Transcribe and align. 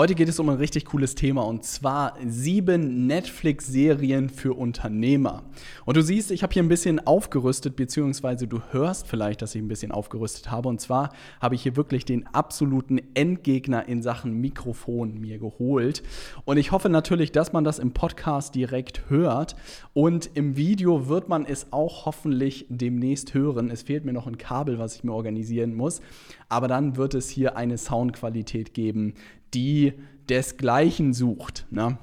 Heute 0.00 0.14
geht 0.14 0.30
es 0.30 0.40
um 0.40 0.48
ein 0.48 0.56
richtig 0.56 0.86
cooles 0.86 1.14
Thema 1.14 1.42
und 1.42 1.62
zwar 1.62 2.14
sieben 2.26 3.06
Netflix-Serien 3.06 4.30
für 4.30 4.54
Unternehmer. 4.54 5.42
Und 5.84 5.98
du 5.98 6.02
siehst, 6.02 6.30
ich 6.30 6.42
habe 6.42 6.54
hier 6.54 6.62
ein 6.62 6.70
bisschen 6.70 7.06
aufgerüstet, 7.06 7.76
beziehungsweise 7.76 8.46
du 8.46 8.62
hörst 8.70 9.06
vielleicht, 9.06 9.42
dass 9.42 9.54
ich 9.54 9.60
ein 9.60 9.68
bisschen 9.68 9.92
aufgerüstet 9.92 10.50
habe. 10.50 10.70
Und 10.70 10.80
zwar 10.80 11.12
habe 11.38 11.54
ich 11.54 11.62
hier 11.64 11.76
wirklich 11.76 12.06
den 12.06 12.26
absoluten 12.28 12.98
Endgegner 13.12 13.88
in 13.88 14.00
Sachen 14.00 14.40
Mikrofon 14.40 15.20
mir 15.20 15.38
geholt. 15.38 16.02
Und 16.46 16.56
ich 16.56 16.72
hoffe 16.72 16.88
natürlich, 16.88 17.30
dass 17.30 17.52
man 17.52 17.64
das 17.64 17.78
im 17.78 17.92
Podcast 17.92 18.54
direkt 18.54 19.10
hört. 19.10 19.54
Und 19.92 20.30
im 20.32 20.56
Video 20.56 21.08
wird 21.08 21.28
man 21.28 21.44
es 21.44 21.74
auch 21.74 22.06
hoffentlich 22.06 22.64
demnächst 22.70 23.34
hören. 23.34 23.70
Es 23.70 23.82
fehlt 23.82 24.06
mir 24.06 24.14
noch 24.14 24.26
ein 24.26 24.38
Kabel, 24.38 24.78
was 24.78 24.94
ich 24.94 25.04
mir 25.04 25.12
organisieren 25.12 25.74
muss. 25.74 26.00
Aber 26.48 26.68
dann 26.68 26.96
wird 26.96 27.12
es 27.12 27.28
hier 27.28 27.58
eine 27.58 27.76
Soundqualität 27.76 28.72
geben, 28.72 29.12
die 29.54 29.94
desgleichen 30.28 31.12
sucht. 31.12 31.66
Ne? 31.70 31.98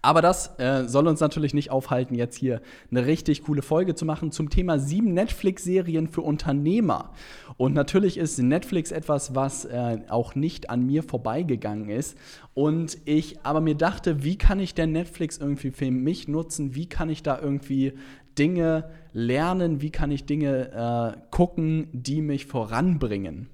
Aber 0.00 0.22
das 0.22 0.58
äh, 0.58 0.88
soll 0.88 1.06
uns 1.06 1.20
natürlich 1.20 1.54
nicht 1.54 1.70
aufhalten, 1.70 2.14
jetzt 2.14 2.36
hier 2.36 2.62
eine 2.90 3.06
richtig 3.06 3.42
coole 3.42 3.62
Folge 3.62 3.94
zu 3.94 4.04
machen 4.04 4.32
zum 4.32 4.48
Thema 4.48 4.78
sieben 4.78 5.12
Netflix-Serien 5.12 6.08
für 6.08 6.22
Unternehmer. 6.22 7.12
Und 7.56 7.74
natürlich 7.74 8.16
ist 8.16 8.38
Netflix 8.38 8.90
etwas, 8.90 9.34
was 9.34 9.64
äh, 9.64 9.98
auch 10.08 10.34
nicht 10.34 10.70
an 10.70 10.86
mir 10.86 11.02
vorbeigegangen 11.02 11.90
ist. 11.90 12.16
Und 12.54 12.98
ich 13.04 13.44
aber 13.44 13.60
mir 13.60 13.74
dachte, 13.74 14.24
wie 14.24 14.36
kann 14.36 14.60
ich 14.60 14.74
denn 14.74 14.92
Netflix 14.92 15.38
irgendwie 15.38 15.70
für 15.70 15.90
mich 15.90 16.28
nutzen? 16.28 16.74
Wie 16.74 16.86
kann 16.86 17.10
ich 17.10 17.22
da 17.22 17.38
irgendwie 17.38 17.92
Dinge 18.38 18.90
lernen? 19.12 19.82
Wie 19.82 19.90
kann 19.90 20.10
ich 20.10 20.24
Dinge 20.24 21.14
äh, 21.14 21.20
gucken, 21.30 21.88
die 21.92 22.22
mich 22.22 22.46
voranbringen? 22.46 23.48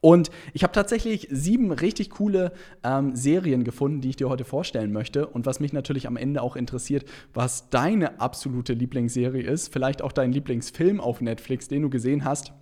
Und 0.00 0.30
ich 0.52 0.62
habe 0.62 0.72
tatsächlich 0.72 1.28
sieben 1.30 1.72
richtig 1.72 2.10
coole 2.10 2.52
ähm, 2.84 3.16
Serien 3.16 3.64
gefunden, 3.64 4.00
die 4.00 4.10
ich 4.10 4.16
dir 4.16 4.28
heute 4.28 4.44
vorstellen 4.44 4.92
möchte. 4.92 5.26
Und 5.26 5.46
was 5.46 5.60
mich 5.60 5.72
natürlich 5.72 6.06
am 6.06 6.16
Ende 6.16 6.42
auch 6.42 6.56
interessiert, 6.56 7.04
was 7.34 7.70
deine 7.70 8.20
absolute 8.20 8.74
Lieblingsserie 8.74 9.42
ist, 9.42 9.72
vielleicht 9.72 10.02
auch 10.02 10.12
dein 10.12 10.32
Lieblingsfilm 10.32 11.00
auf 11.00 11.20
Netflix, 11.20 11.68
den 11.68 11.82
du 11.82 11.90
gesehen 11.90 12.24
hast 12.24 12.52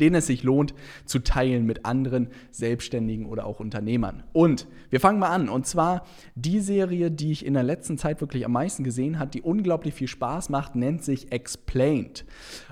den 0.00 0.14
es 0.14 0.26
sich 0.26 0.42
lohnt 0.42 0.74
zu 1.04 1.18
teilen 1.18 1.66
mit 1.66 1.84
anderen 1.84 2.28
Selbstständigen 2.50 3.26
oder 3.26 3.46
auch 3.46 3.60
Unternehmern. 3.60 4.22
Und 4.32 4.66
wir 4.90 5.00
fangen 5.00 5.18
mal 5.18 5.28
an. 5.28 5.48
Und 5.48 5.66
zwar 5.66 6.04
die 6.34 6.60
Serie, 6.60 7.10
die 7.10 7.32
ich 7.32 7.44
in 7.44 7.54
der 7.54 7.62
letzten 7.62 7.98
Zeit 7.98 8.20
wirklich 8.20 8.44
am 8.44 8.52
meisten 8.52 8.84
gesehen 8.84 9.18
habe, 9.18 9.30
die 9.30 9.42
unglaublich 9.42 9.94
viel 9.94 10.08
Spaß 10.08 10.48
macht, 10.48 10.76
nennt 10.76 11.02
sich 11.02 11.32
Explained. 11.32 12.24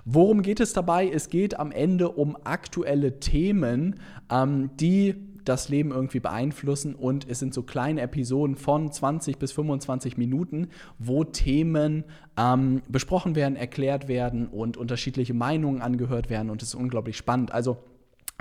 Worum 0.05 0.43
geht 0.43 0.61
es 0.61 0.73
dabei? 0.73 1.09
Es 1.09 1.29
geht 1.29 1.59
am 1.59 1.73
Ende 1.73 2.11
um 2.11 2.37
aktuelle 2.45 3.21
Themen, 3.21 4.01
ähm, 4.31 4.71
die 4.79 5.32
das 5.45 5.69
Leben 5.69 5.91
irgendwie 5.91 6.21
beeinflussen 6.21 6.95
und 6.95 7.29
es 7.29 7.39
sind 7.39 7.55
so 7.55 7.63
kleine 7.63 8.01
Episoden 8.01 8.57
von 8.57 8.91
20 8.91 9.39
bis 9.39 9.53
25 9.53 10.17
Minuten, 10.17 10.69
wo 10.99 11.25
Themen 11.25 12.05
ähm, 12.37 12.83
besprochen 12.89 13.35
werden, 13.35 13.57
erklärt 13.57 14.09
werden 14.09 14.49
und 14.49 14.77
unterschiedliche 14.77 15.35
Meinungen 15.35 15.83
angehört 15.83 16.31
werden 16.31 16.51
und 16.51 16.63
es 16.63 16.69
ist 16.69 16.75
unglaublich 16.75 17.17
spannend. 17.17 17.53
Also 17.53 17.79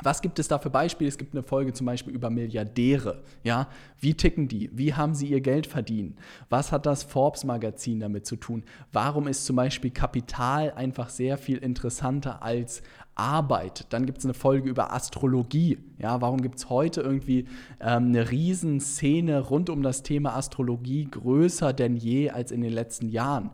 was 0.03 0.22
gibt 0.22 0.39
es 0.39 0.47
da 0.47 0.57
für 0.57 0.69
Beispiele? 0.69 1.07
Es 1.07 1.17
gibt 1.17 1.34
eine 1.34 1.44
Folge 1.44 1.73
zum 1.73 1.85
Beispiel 1.85 2.13
über 2.13 2.29
Milliardäre. 2.29 3.23
Ja, 3.44 3.68
wie 4.00 4.16
ticken 4.16 4.47
die? 4.47 4.69
Wie 4.73 4.94
haben 4.94 5.13
sie 5.13 5.28
ihr 5.28 5.41
Geld 5.41 5.68
verdient? 5.68 6.18
Was 6.50 6.72
hat 6.72 6.85
das 6.85 7.03
Forbes-Magazin 7.03 8.00
damit 8.00 8.25
zu 8.25 8.35
tun? 8.35 8.63
Warum 8.91 9.28
ist 9.28 9.45
zum 9.45 9.56
Beispiel 9.56 9.91
Kapital 9.91 10.72
einfach 10.72 11.09
sehr 11.09 11.38
viel 11.38 11.57
interessanter 11.57 12.41
als 12.41 12.81
Arbeit. 13.16 13.85
Dann 13.89 14.05
gibt 14.05 14.19
es 14.19 14.25
eine 14.25 14.33
Folge 14.33 14.69
über 14.69 14.94
Astrologie. 14.94 15.77
Ja, 15.97 16.22
warum 16.22 16.41
gibt 16.41 16.57
es 16.57 16.69
heute 16.69 17.01
irgendwie 17.01 17.45
ähm, 17.79 18.07
eine 18.07 18.31
Riesenszene 18.31 19.39
rund 19.39 19.69
um 19.69 19.83
das 19.83 20.03
Thema 20.03 20.35
Astrologie 20.35 21.07
größer 21.09 21.73
denn 21.73 21.95
je 21.95 22.29
als 22.29 22.51
in 22.51 22.61
den 22.61 22.73
letzten 22.73 23.09
Jahren? 23.09 23.51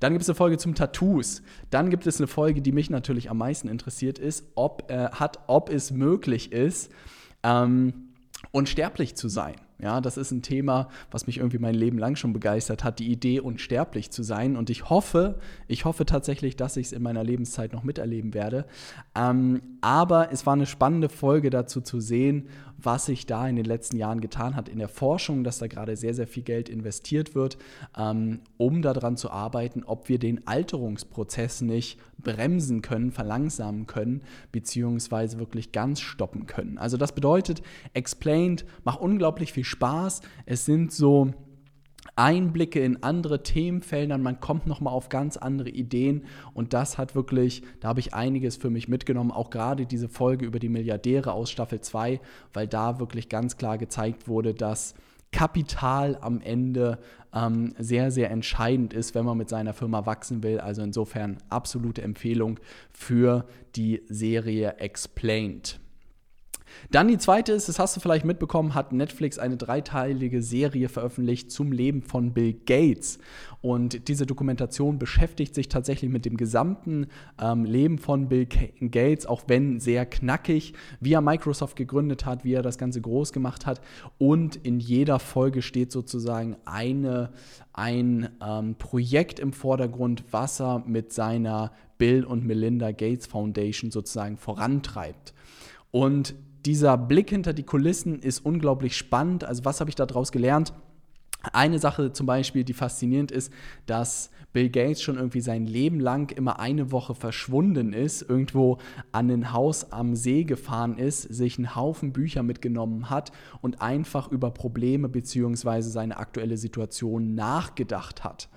Dann 0.00 0.12
gibt 0.12 0.22
es 0.22 0.28
eine 0.28 0.36
Folge 0.36 0.58
zum 0.58 0.74
Tattoos. 0.74 1.42
Dann 1.70 1.90
gibt 1.90 2.06
es 2.06 2.18
eine 2.18 2.26
Folge, 2.26 2.62
die 2.62 2.72
mich 2.72 2.90
natürlich 2.90 3.30
am 3.30 3.38
meisten 3.38 3.68
interessiert 3.68 4.18
ist, 4.18 4.44
ob, 4.54 4.90
äh, 4.90 5.08
hat, 5.10 5.38
ob 5.46 5.70
es 5.70 5.90
möglich 5.90 6.52
ist, 6.52 6.92
ähm, 7.42 8.10
unsterblich 8.52 9.16
zu 9.16 9.28
sein. 9.28 9.56
Ja, 9.80 10.00
das 10.00 10.16
ist 10.16 10.32
ein 10.32 10.42
Thema, 10.42 10.88
was 11.12 11.28
mich 11.28 11.38
irgendwie 11.38 11.58
mein 11.58 11.74
Leben 11.74 11.98
lang 11.98 12.16
schon 12.16 12.32
begeistert 12.32 12.82
hat, 12.82 12.98
die 12.98 13.12
Idee, 13.12 13.38
unsterblich 13.38 14.10
zu 14.10 14.24
sein. 14.24 14.56
Und 14.56 14.70
ich 14.70 14.90
hoffe, 14.90 15.38
ich 15.68 15.84
hoffe 15.84 16.04
tatsächlich, 16.04 16.56
dass 16.56 16.76
ich 16.76 16.88
es 16.88 16.92
in 16.92 17.02
meiner 17.02 17.22
Lebenszeit 17.22 17.72
noch 17.72 17.84
miterleben 17.84 18.34
werde. 18.34 18.66
Ähm, 19.14 19.62
aber 19.80 20.32
es 20.32 20.46
war 20.46 20.54
eine 20.54 20.66
spannende 20.66 21.08
Folge 21.08 21.50
dazu 21.50 21.80
zu 21.80 22.00
sehen, 22.00 22.48
was 22.80 23.06
sich 23.06 23.26
da 23.26 23.48
in 23.48 23.56
den 23.56 23.64
letzten 23.64 23.96
Jahren 23.96 24.20
getan 24.20 24.54
hat 24.54 24.68
in 24.68 24.78
der 24.78 24.88
Forschung, 24.88 25.42
dass 25.42 25.58
da 25.58 25.66
gerade 25.66 25.96
sehr, 25.96 26.14
sehr 26.14 26.28
viel 26.28 26.44
Geld 26.44 26.68
investiert 26.68 27.34
wird, 27.34 27.58
ähm, 27.96 28.40
um 28.56 28.82
daran 28.82 29.16
zu 29.16 29.30
arbeiten, 29.30 29.82
ob 29.84 30.08
wir 30.08 30.18
den 30.18 30.46
Alterungsprozess 30.46 31.60
nicht 31.60 31.98
bremsen 32.18 32.80
können, 32.80 33.10
verlangsamen 33.10 33.86
können, 33.86 34.22
beziehungsweise 34.52 35.38
wirklich 35.38 35.72
ganz 35.72 36.00
stoppen 36.00 36.46
können. 36.46 36.78
Also 36.78 36.96
das 36.96 37.12
bedeutet, 37.12 37.62
Explained 37.94 38.64
macht 38.84 39.00
unglaublich 39.00 39.52
viel 39.52 39.64
Spaß. 39.64 40.22
Es 40.46 40.64
sind 40.64 40.92
so 40.92 41.34
Einblicke 42.16 42.80
in 42.80 43.02
andere 43.02 43.42
Themenfelder, 43.42 44.18
man 44.18 44.40
kommt 44.40 44.66
nochmal 44.66 44.92
auf 44.92 45.08
ganz 45.08 45.36
andere 45.36 45.68
Ideen 45.68 46.24
und 46.54 46.72
das 46.72 46.98
hat 46.98 47.14
wirklich, 47.14 47.62
da 47.80 47.88
habe 47.88 48.00
ich 48.00 48.14
einiges 48.14 48.56
für 48.56 48.70
mich 48.70 48.88
mitgenommen, 48.88 49.30
auch 49.30 49.50
gerade 49.50 49.86
diese 49.86 50.08
Folge 50.08 50.46
über 50.46 50.58
die 50.58 50.68
Milliardäre 50.68 51.32
aus 51.32 51.50
Staffel 51.50 51.80
2, 51.80 52.20
weil 52.52 52.66
da 52.66 52.98
wirklich 52.98 53.28
ganz 53.28 53.56
klar 53.56 53.78
gezeigt 53.78 54.28
wurde, 54.28 54.54
dass 54.54 54.94
Kapital 55.30 56.16
am 56.20 56.40
Ende 56.40 56.98
ähm, 57.34 57.74
sehr, 57.78 58.10
sehr 58.10 58.30
entscheidend 58.30 58.94
ist, 58.94 59.14
wenn 59.14 59.24
man 59.24 59.36
mit 59.36 59.48
seiner 59.48 59.74
Firma 59.74 60.06
wachsen 60.06 60.42
will. 60.42 60.60
Also 60.60 60.82
insofern 60.82 61.38
absolute 61.50 62.02
Empfehlung 62.02 62.58
für 62.90 63.46
die 63.76 64.02
Serie 64.08 64.76
Explained. 64.78 65.80
Dann 66.90 67.08
die 67.08 67.18
zweite 67.18 67.52
ist, 67.52 67.68
das 67.68 67.78
hast 67.78 67.96
du 67.96 68.00
vielleicht 68.00 68.24
mitbekommen, 68.24 68.74
hat 68.74 68.92
Netflix 68.92 69.38
eine 69.38 69.56
dreiteilige 69.56 70.42
Serie 70.42 70.88
veröffentlicht 70.88 71.50
zum 71.50 71.72
Leben 71.72 72.02
von 72.02 72.32
Bill 72.32 72.54
Gates. 72.54 73.18
Und 73.60 74.08
diese 74.08 74.24
Dokumentation 74.24 74.98
beschäftigt 74.98 75.54
sich 75.54 75.68
tatsächlich 75.68 76.10
mit 76.10 76.24
dem 76.24 76.36
gesamten 76.36 77.08
ähm, 77.40 77.64
Leben 77.64 77.98
von 77.98 78.28
Bill 78.28 78.46
Gates, 78.46 79.26
auch 79.26 79.42
wenn 79.48 79.80
sehr 79.80 80.06
knackig, 80.06 80.74
wie 81.00 81.12
er 81.12 81.20
Microsoft 81.20 81.76
gegründet 81.76 82.24
hat, 82.24 82.44
wie 82.44 82.54
er 82.54 82.62
das 82.62 82.78
Ganze 82.78 83.00
groß 83.00 83.32
gemacht 83.32 83.66
hat. 83.66 83.80
Und 84.18 84.56
in 84.56 84.78
jeder 84.78 85.18
Folge 85.18 85.62
steht 85.62 85.90
sozusagen 85.90 86.56
eine, 86.64 87.30
ein 87.72 88.28
ähm, 88.40 88.76
Projekt 88.76 89.40
im 89.40 89.52
Vordergrund, 89.52 90.24
was 90.30 90.60
er 90.60 90.84
mit 90.86 91.12
seiner 91.12 91.72
Bill 91.98 92.24
und 92.24 92.46
Melinda 92.46 92.92
Gates 92.92 93.26
Foundation 93.26 93.90
sozusagen 93.90 94.36
vorantreibt. 94.36 95.34
Und 95.90 96.34
dieser 96.66 96.98
Blick 96.98 97.30
hinter 97.30 97.52
die 97.52 97.62
Kulissen 97.62 98.18
ist 98.20 98.44
unglaublich 98.44 98.96
spannend. 98.96 99.44
Also 99.44 99.64
was 99.64 99.80
habe 99.80 99.90
ich 99.90 99.96
daraus 99.96 100.32
gelernt? 100.32 100.72
Eine 101.52 101.78
Sache 101.78 102.12
zum 102.12 102.26
Beispiel, 102.26 102.64
die 102.64 102.72
faszinierend 102.72 103.30
ist, 103.30 103.52
dass 103.86 104.30
Bill 104.52 104.70
Gates 104.70 105.02
schon 105.02 105.16
irgendwie 105.16 105.40
sein 105.40 105.66
Leben 105.66 106.00
lang 106.00 106.32
immer 106.36 106.58
eine 106.58 106.90
Woche 106.90 107.14
verschwunden 107.14 107.92
ist, 107.92 108.22
irgendwo 108.22 108.78
an 109.12 109.30
ein 109.30 109.52
Haus 109.52 109.92
am 109.92 110.16
See 110.16 110.42
gefahren 110.44 110.98
ist, 110.98 111.22
sich 111.22 111.58
einen 111.58 111.76
Haufen 111.76 112.12
Bücher 112.12 112.42
mitgenommen 112.42 113.08
hat 113.08 113.30
und 113.60 113.80
einfach 113.80 114.32
über 114.32 114.50
Probleme 114.50 115.08
bzw. 115.08 115.82
seine 115.82 116.16
aktuelle 116.16 116.56
Situation 116.56 117.36
nachgedacht 117.36 118.24
hat. 118.24 118.48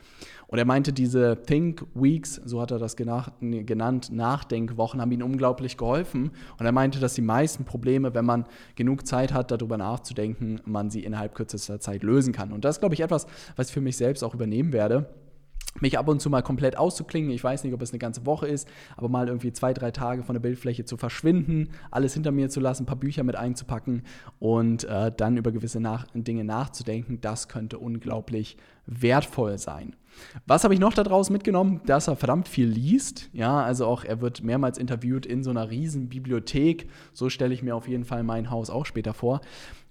Und 0.52 0.58
er 0.58 0.66
meinte, 0.66 0.92
diese 0.92 1.42
Think 1.44 1.86
Weeks, 1.96 2.42
so 2.44 2.62
hat 2.62 2.72
er 2.72 2.78
das 2.78 2.98
genannt, 2.98 4.12
Nachdenkwochen, 4.12 5.00
haben 5.00 5.12
ihm 5.12 5.22
unglaublich 5.22 5.78
geholfen. 5.78 6.32
Und 6.60 6.66
er 6.66 6.74
meinte, 6.74 7.00
dass 7.00 7.14
die 7.14 7.22
meisten 7.22 7.64
Probleme, 7.64 8.14
wenn 8.14 8.26
man 8.26 8.46
genug 8.76 9.08
Zeit 9.08 9.34
hat, 9.34 9.50
darüber 9.50 9.78
nachzudenken, 9.78 10.60
man 10.66 10.90
sie 10.90 11.06
innerhalb 11.06 11.36
kürzester 11.36 11.80
Zeit 11.80 12.04
lösen 12.04 12.34
kann. 12.34 12.52
Und 12.52 12.66
das 12.66 12.76
ist, 12.76 12.80
glaube 12.82 12.96
ich, 12.96 13.02
etwas, 13.02 13.28
was 13.56 13.70
ich 13.70 13.74
für 13.74 13.82
mich 13.82 13.96
selbst 13.96 14.24
auch 14.24 14.34
übernehmen 14.34 14.74
werde 14.74 15.08
mich 15.80 15.98
ab 15.98 16.08
und 16.10 16.22
zu 16.22 16.30
mal 16.30 16.42
komplett 16.42 16.78
auszuklingen. 16.78 17.32
Ich 17.32 17.44
weiß 17.44 17.64
nicht, 17.64 17.74
ob 17.74 17.82
es 17.82 17.92
eine 17.92 18.00
ganze 18.00 18.26
Woche 18.26 18.48
ist, 18.48 18.68
aber 18.98 19.08
mal 19.08 19.28
irgendwie 19.28 19.54
zwei, 19.54 19.74
drei 19.74 19.92
Tage 19.92 20.24
von 20.24 20.34
der 20.34 20.42
Bildfläche 20.42 20.84
zu 20.84 20.98
verschwinden, 20.98 21.70
alles 21.92 22.14
hinter 22.14 22.32
mir 22.32 22.50
zu 22.50 22.60
lassen, 22.60 22.84
ein 22.84 22.88
paar 22.88 22.98
Bücher 22.98 23.24
mit 23.24 23.36
einzupacken 23.36 24.04
und 24.40 24.84
äh, 24.84 25.12
dann 25.16 25.38
über 25.38 25.52
gewisse 25.52 25.80
nach 25.80 26.08
Dinge 26.14 26.44
nachzudenken, 26.44 27.22
das 27.22 27.48
könnte 27.48 27.80
unglaublich 27.80 28.58
wertvoll 28.86 29.58
sein. 29.58 29.96
Was 30.48 30.64
habe 30.64 30.74
ich 30.74 30.80
noch 30.80 30.94
daraus 30.94 31.30
mitgenommen? 31.30 31.82
Dass 31.86 32.08
er 32.08 32.16
verdammt 32.16 32.48
viel 32.48 32.68
liest. 32.68 33.30
Ja, 33.34 33.62
also 33.62 33.86
auch 33.86 34.04
er 34.04 34.22
wird 34.22 34.44
mehrmals 34.44 34.78
interviewt 34.78 35.26
in 35.26 35.44
so 35.44 35.50
einer 35.50 35.70
riesen 35.70 36.10
Bibliothek. 36.10 36.90
So 37.14 37.30
stelle 37.30 37.54
ich 37.54 37.64
mir 37.64 37.76
auf 37.76 37.88
jeden 37.88 38.06
Fall 38.06 38.24
mein 38.24 38.50
Haus 38.50 38.70
auch 38.70 38.86
später 38.86 39.14
vor. 39.14 39.42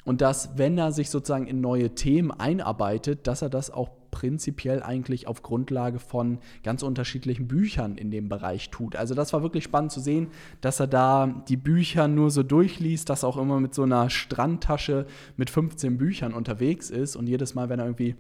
Und 0.05 0.21
dass, 0.21 0.57
wenn 0.57 0.79
er 0.79 0.93
sich 0.93 1.11
sozusagen 1.11 1.47
in 1.47 1.61
neue 1.61 1.95
Themen 1.95 2.31
einarbeitet, 2.31 3.27
dass 3.27 3.43
er 3.43 3.51
das 3.51 3.71
auch 3.71 3.91
prinzipiell 4.11 4.83
eigentlich 4.83 5.27
auf 5.27 5.43
Grundlage 5.43 5.99
von 5.99 6.39
ganz 6.63 6.83
unterschiedlichen 6.83 7.49
Büchern 7.49 7.97
in 7.97 8.11
dem 8.11 8.29
Bereich 8.29 8.71
tut. 8.71 8.97
Also 8.97 9.15
das 9.15 9.33
war 9.33 9.43
wirklich 9.43 9.65
spannend 9.65 9.93
zu 9.93 10.01
sehen, 10.01 10.29
dass 10.61 10.81
er 10.81 10.87
da 10.87 11.43
die 11.49 11.57
Bücher 11.57 12.09
nur 12.09 12.31
so 12.31 12.43
durchliest, 12.43 13.09
dass 13.09 13.23
er 13.23 13.29
auch 13.29 13.37
immer 13.37 13.61
mit 13.61 13.75
so 13.75 13.83
einer 13.83 14.11
Strandtasche 14.11 15.07
mit 15.37 15.51
15 15.51 15.97
Büchern 15.97 16.35
unterwegs 16.35 16.91
ist 16.91 17.15
und 17.15 17.29
jedes 17.29 17.55
Mal, 17.55 17.69
wenn 17.69 17.79
er 17.79 17.87
irgendwie 17.87 18.17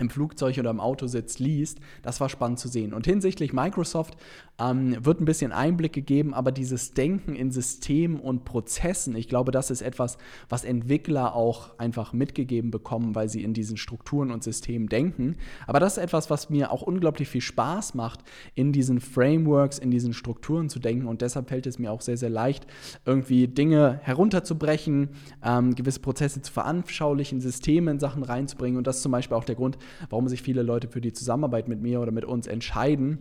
im 0.00 0.10
Flugzeug 0.10 0.58
oder 0.58 0.70
im 0.70 0.80
Auto 0.80 1.06
sitzt, 1.06 1.38
liest. 1.38 1.78
Das 2.02 2.20
war 2.20 2.28
spannend 2.28 2.58
zu 2.58 2.68
sehen. 2.68 2.92
Und 2.92 3.06
hinsichtlich 3.06 3.52
Microsoft 3.52 4.16
ähm, 4.60 4.96
wird 5.04 5.20
ein 5.20 5.24
bisschen 5.24 5.52
Einblick 5.52 5.92
gegeben, 5.92 6.34
aber 6.34 6.52
dieses 6.52 6.92
Denken 6.92 7.34
in 7.34 7.50
Systemen 7.50 8.20
und 8.20 8.44
Prozessen, 8.44 9.14
ich 9.16 9.28
glaube, 9.28 9.52
das 9.52 9.70
ist 9.70 9.82
etwas, 9.82 10.18
was 10.48 10.64
Entwickler 10.64 11.34
auch 11.34 11.78
einfach 11.78 12.12
mitgegeben 12.12 12.70
bekommen, 12.70 13.14
weil 13.14 13.28
sie 13.28 13.42
in 13.42 13.54
diesen 13.54 13.76
Strukturen 13.76 14.30
und 14.30 14.42
Systemen 14.42 14.88
denken. 14.88 15.36
Aber 15.66 15.80
das 15.80 15.96
ist 15.96 16.02
etwas, 16.02 16.30
was 16.30 16.50
mir 16.50 16.72
auch 16.72 16.82
unglaublich 16.82 17.28
viel 17.28 17.40
Spaß 17.40 17.94
macht, 17.94 18.20
in 18.54 18.72
diesen 18.72 19.00
Frameworks, 19.00 19.78
in 19.78 19.90
diesen 19.90 20.12
Strukturen 20.12 20.68
zu 20.68 20.78
denken. 20.78 21.06
Und 21.06 21.22
deshalb 21.22 21.48
fällt 21.48 21.66
es 21.66 21.78
mir 21.78 21.92
auch 21.92 22.00
sehr, 22.00 22.16
sehr 22.16 22.30
leicht, 22.30 22.66
irgendwie 23.04 23.48
Dinge 23.48 24.00
herunterzubrechen, 24.02 25.10
ähm, 25.44 25.74
gewisse 25.74 26.00
Prozesse 26.00 26.42
zu 26.42 26.52
veranschaulichen, 26.52 27.40
Systeme 27.40 27.90
in 27.90 27.98
Sachen 27.98 28.22
reinzubringen. 28.22 28.78
Und 28.78 28.86
das 28.86 28.96
ist 28.96 29.02
zum 29.02 29.12
Beispiel 29.12 29.36
auch 29.36 29.44
der 29.44 29.54
Grund, 29.54 29.78
warum 30.08 30.28
sich 30.28 30.42
viele 30.42 30.62
Leute 30.62 30.88
für 30.88 31.00
die 31.00 31.12
Zusammenarbeit 31.12 31.68
mit 31.68 31.80
mir 31.80 32.00
oder 32.00 32.12
mit 32.12 32.24
uns 32.24 32.46
entscheiden 32.46 33.18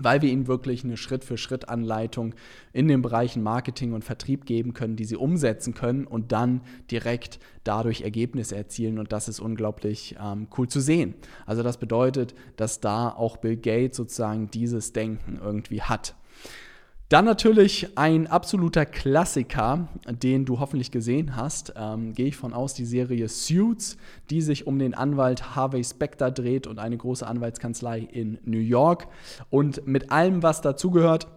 weil 0.00 0.22
wir 0.22 0.30
ihnen 0.30 0.48
wirklich 0.48 0.82
eine 0.82 0.96
Schritt-für-Schritt-Anleitung 0.96 2.34
in 2.72 2.88
den 2.88 3.00
Bereichen 3.00 3.42
Marketing 3.42 3.92
und 3.92 4.04
Vertrieb 4.04 4.44
geben 4.44 4.74
können, 4.74 4.96
die 4.96 5.04
sie 5.04 5.16
umsetzen 5.16 5.74
können 5.74 6.06
und 6.06 6.32
dann 6.32 6.62
direkt 6.90 7.38
dadurch 7.62 8.02
Ergebnisse 8.02 8.56
erzielen. 8.56 8.98
Und 8.98 9.12
das 9.12 9.28
ist 9.28 9.38
unglaublich 9.38 10.16
ähm, 10.20 10.48
cool 10.58 10.68
zu 10.68 10.80
sehen. 10.80 11.14
Also 11.46 11.62
das 11.62 11.78
bedeutet, 11.78 12.34
dass 12.56 12.80
da 12.80 13.08
auch 13.08 13.36
Bill 13.36 13.56
Gates 13.56 13.96
sozusagen 13.96 14.50
dieses 14.50 14.92
Denken 14.92 15.38
irgendwie 15.42 15.82
hat. 15.82 16.16
Dann 17.10 17.26
natürlich 17.26 17.98
ein 17.98 18.26
absoluter 18.26 18.86
Klassiker, 18.86 19.88
den 20.08 20.46
du 20.46 20.58
hoffentlich 20.58 20.90
gesehen 20.90 21.36
hast, 21.36 21.74
ähm, 21.76 22.14
gehe 22.14 22.28
ich 22.28 22.36
von 22.36 22.54
aus, 22.54 22.72
die 22.72 22.86
Serie 22.86 23.28
Suits, 23.28 23.98
die 24.30 24.40
sich 24.40 24.66
um 24.66 24.78
den 24.78 24.94
Anwalt 24.94 25.54
Harvey 25.54 25.84
Specter 25.84 26.30
dreht 26.30 26.66
und 26.66 26.78
eine 26.78 26.96
große 26.96 27.26
Anwaltskanzlei 27.26 27.98
in 27.98 28.38
New 28.46 28.58
York. 28.58 29.08
Und 29.50 29.86
mit 29.86 30.10
allem, 30.10 30.42
was 30.42 30.62
dazugehört, 30.62 31.28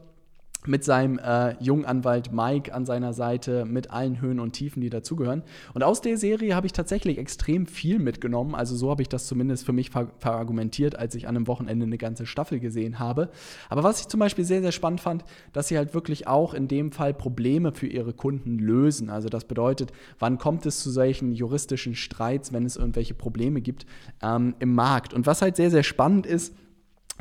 mit 0.67 0.83
seinem 0.83 1.19
äh, 1.19 1.55
jungen 1.61 1.85
Anwalt 1.85 2.31
Mike 2.31 2.73
an 2.73 2.85
seiner 2.85 3.13
Seite, 3.13 3.65
mit 3.65 3.91
allen 3.91 4.21
Höhen 4.21 4.39
und 4.39 4.53
Tiefen, 4.53 4.81
die 4.81 4.89
dazugehören. 4.89 5.43
Und 5.73 5.83
aus 5.83 6.01
der 6.01 6.17
Serie 6.17 6.55
habe 6.55 6.67
ich 6.67 6.73
tatsächlich 6.73 7.17
extrem 7.17 7.65
viel 7.65 7.99
mitgenommen. 7.99 8.55
Also 8.55 8.75
so 8.75 8.89
habe 8.89 9.01
ich 9.01 9.09
das 9.09 9.25
zumindest 9.27 9.65
für 9.65 9.73
mich 9.73 9.89
ver 9.89 10.07
verargumentiert, 10.19 10.97
als 10.97 11.15
ich 11.15 11.27
an 11.27 11.35
einem 11.35 11.47
Wochenende 11.47 11.85
eine 11.85 11.97
ganze 11.97 12.25
Staffel 12.25 12.59
gesehen 12.59 12.99
habe. 12.99 13.29
Aber 13.69 13.83
was 13.83 14.01
ich 14.01 14.07
zum 14.07 14.19
Beispiel 14.19 14.45
sehr, 14.45 14.61
sehr 14.61 14.71
spannend 14.71 15.01
fand, 15.01 15.23
dass 15.53 15.67
sie 15.67 15.77
halt 15.77 15.93
wirklich 15.93 16.27
auch 16.27 16.53
in 16.53 16.67
dem 16.67 16.91
Fall 16.91 17.13
Probleme 17.13 17.71
für 17.71 17.87
ihre 17.87 18.13
Kunden 18.13 18.59
lösen. 18.59 19.09
Also 19.09 19.29
das 19.29 19.45
bedeutet, 19.45 19.91
wann 20.19 20.37
kommt 20.37 20.65
es 20.65 20.81
zu 20.81 20.89
solchen 20.91 21.31
juristischen 21.31 21.95
Streits, 21.95 22.53
wenn 22.53 22.65
es 22.65 22.77
irgendwelche 22.77 23.13
Probleme 23.13 23.61
gibt 23.61 23.85
ähm, 24.21 24.55
im 24.59 24.73
Markt. 24.73 25.13
Und 25.13 25.25
was 25.25 25.41
halt 25.41 25.55
sehr, 25.55 25.71
sehr 25.71 25.83
spannend 25.83 26.25
ist, 26.25 26.53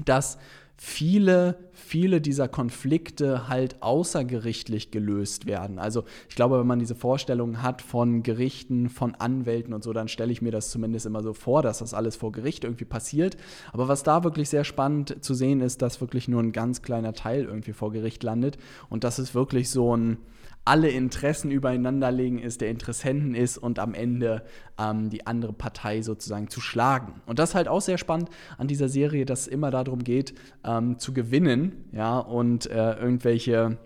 dass 0.04 0.38
viele, 0.78 1.56
viele 1.72 2.20
dieser 2.20 2.48
Konflikte 2.48 3.48
halt 3.48 3.82
außergerichtlich 3.82 4.90
gelöst 4.90 5.46
werden. 5.46 5.78
Also 5.78 6.04
ich 6.28 6.36
glaube, 6.36 6.58
wenn 6.58 6.66
man 6.66 6.78
diese 6.78 6.94
Vorstellungen 6.94 7.62
hat 7.62 7.80
von 7.80 8.22
Gerichten, 8.22 8.90
von 8.90 9.14
Anwälten 9.14 9.72
und 9.72 9.82
so, 9.82 9.92
dann 9.92 10.08
stelle 10.08 10.32
ich 10.32 10.42
mir 10.42 10.50
das 10.50 10.70
zumindest 10.70 11.06
immer 11.06 11.22
so 11.22 11.32
vor, 11.32 11.62
dass 11.62 11.78
das 11.78 11.94
alles 11.94 12.16
vor 12.16 12.32
Gericht 12.32 12.64
irgendwie 12.64 12.84
passiert. 12.84 13.36
Aber 13.72 13.88
was 13.88 14.02
da 14.02 14.22
wirklich 14.22 14.50
sehr 14.50 14.64
spannend 14.64 15.24
zu 15.24 15.32
sehen 15.32 15.60
ist, 15.60 15.80
dass 15.80 16.00
wirklich 16.00 16.28
nur 16.28 16.42
ein 16.42 16.52
ganz 16.52 16.82
kleiner 16.82 17.14
Teil 17.14 17.44
irgendwie 17.44 17.72
vor 17.72 17.90
Gericht 17.90 18.22
landet 18.22 18.58
und 18.90 19.02
das 19.04 19.18
ist 19.18 19.34
wirklich 19.34 19.70
so 19.70 19.96
ein 19.96 20.18
alle 20.66 20.90
Interessen 20.90 21.50
übereinander 21.50 22.10
legen 22.10 22.38
ist, 22.38 22.60
der 22.60 22.70
Interessenten 22.70 23.34
ist 23.34 23.56
und 23.56 23.78
am 23.78 23.94
Ende 23.94 24.42
ähm, 24.78 25.10
die 25.10 25.26
andere 25.26 25.52
Partei 25.52 26.02
sozusagen 26.02 26.48
zu 26.48 26.60
schlagen. 26.60 27.20
Und 27.24 27.38
das 27.38 27.50
ist 27.50 27.54
halt 27.54 27.68
auch 27.68 27.80
sehr 27.80 27.98
spannend 27.98 28.30
an 28.58 28.66
dieser 28.66 28.88
Serie, 28.88 29.24
dass 29.24 29.42
es 29.42 29.46
immer 29.46 29.70
darum 29.70 30.02
geht, 30.02 30.34
ähm, 30.64 30.98
zu 30.98 31.14
gewinnen, 31.14 31.84
ja, 31.92 32.18
und 32.18 32.68
äh, 32.68 32.94
irgendwelche 32.94 33.78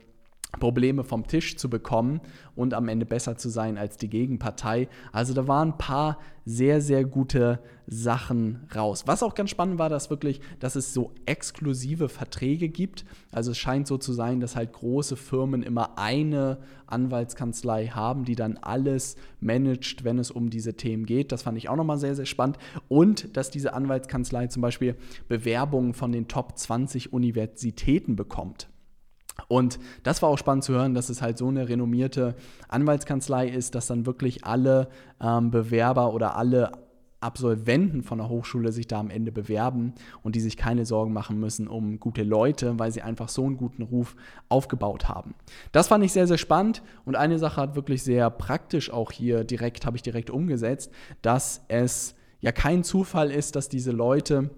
Probleme 0.58 1.04
vom 1.04 1.26
Tisch 1.26 1.56
zu 1.56 1.70
bekommen 1.70 2.20
und 2.56 2.74
am 2.74 2.88
Ende 2.88 3.06
besser 3.06 3.36
zu 3.36 3.48
sein 3.48 3.78
als 3.78 3.96
die 3.96 4.08
Gegenpartei. 4.08 4.88
Also 5.12 5.32
da 5.34 5.46
waren 5.46 5.70
ein 5.70 5.78
paar 5.78 6.18
sehr, 6.44 6.80
sehr 6.80 7.04
gute 7.04 7.60
Sachen 7.86 8.66
raus. 8.74 9.04
Was 9.06 9.22
auch 9.22 9.34
ganz 9.34 9.50
spannend 9.50 9.78
war, 9.78 9.88
dass 9.88 10.10
wirklich, 10.10 10.40
dass 10.58 10.76
es 10.76 10.92
so 10.92 11.12
exklusive 11.26 12.08
Verträge 12.08 12.68
gibt. 12.68 13.04
Also 13.30 13.52
es 13.52 13.58
scheint 13.58 13.86
so 13.86 13.98
zu 13.98 14.12
sein, 14.12 14.40
dass 14.40 14.56
halt 14.56 14.72
große 14.72 15.16
Firmen 15.16 15.62
immer 15.62 15.98
eine 15.98 16.58
Anwaltskanzlei 16.86 17.88
haben, 17.88 18.24
die 18.24 18.34
dann 18.34 18.56
alles 18.56 19.16
managt, 19.40 20.04
wenn 20.04 20.18
es 20.18 20.30
um 20.30 20.50
diese 20.50 20.74
Themen 20.74 21.06
geht. 21.06 21.32
Das 21.32 21.42
fand 21.42 21.58
ich 21.58 21.68
auch 21.68 21.76
nochmal 21.76 21.98
sehr, 21.98 22.14
sehr 22.14 22.26
spannend. 22.26 22.58
Und 22.88 23.36
dass 23.36 23.50
diese 23.50 23.72
Anwaltskanzlei 23.72 24.48
zum 24.48 24.62
Beispiel 24.62 24.96
Bewerbungen 25.28 25.94
von 25.94 26.12
den 26.12 26.26
Top 26.28 26.58
20 26.58 27.12
Universitäten 27.12 28.16
bekommt. 28.16 28.68
Und 29.48 29.78
das 30.02 30.22
war 30.22 30.28
auch 30.28 30.38
spannend 30.38 30.64
zu 30.64 30.72
hören, 30.72 30.94
dass 30.94 31.08
es 31.08 31.22
halt 31.22 31.38
so 31.38 31.48
eine 31.48 31.68
renommierte 31.68 32.34
Anwaltskanzlei 32.68 33.48
ist, 33.48 33.74
dass 33.74 33.86
dann 33.86 34.06
wirklich 34.06 34.44
alle 34.44 34.88
ähm, 35.20 35.50
Bewerber 35.50 36.12
oder 36.12 36.36
alle 36.36 36.72
Absolventen 37.20 38.02
von 38.02 38.18
der 38.18 38.30
Hochschule 38.30 38.72
sich 38.72 38.86
da 38.86 38.98
am 38.98 39.10
Ende 39.10 39.30
bewerben 39.30 39.92
und 40.22 40.36
die 40.36 40.40
sich 40.40 40.56
keine 40.56 40.86
Sorgen 40.86 41.12
machen 41.12 41.38
müssen 41.38 41.68
um 41.68 42.00
gute 42.00 42.22
Leute, 42.22 42.78
weil 42.78 42.92
sie 42.92 43.02
einfach 43.02 43.28
so 43.28 43.44
einen 43.44 43.58
guten 43.58 43.82
Ruf 43.82 44.16
aufgebaut 44.48 45.08
haben. 45.08 45.34
Das 45.72 45.88
fand 45.88 46.02
ich 46.02 46.12
sehr, 46.12 46.26
sehr 46.26 46.38
spannend 46.38 46.82
und 47.04 47.16
eine 47.16 47.38
Sache 47.38 47.60
hat 47.60 47.76
wirklich 47.76 48.02
sehr 48.02 48.30
praktisch 48.30 48.90
auch 48.90 49.12
hier 49.12 49.44
direkt, 49.44 49.84
habe 49.84 49.96
ich 49.96 50.02
direkt 50.02 50.30
umgesetzt, 50.30 50.90
dass 51.20 51.62
es 51.68 52.14
ja 52.40 52.52
kein 52.52 52.84
Zufall 52.84 53.30
ist, 53.30 53.54
dass 53.54 53.68
diese 53.68 53.92
Leute 53.92 54.50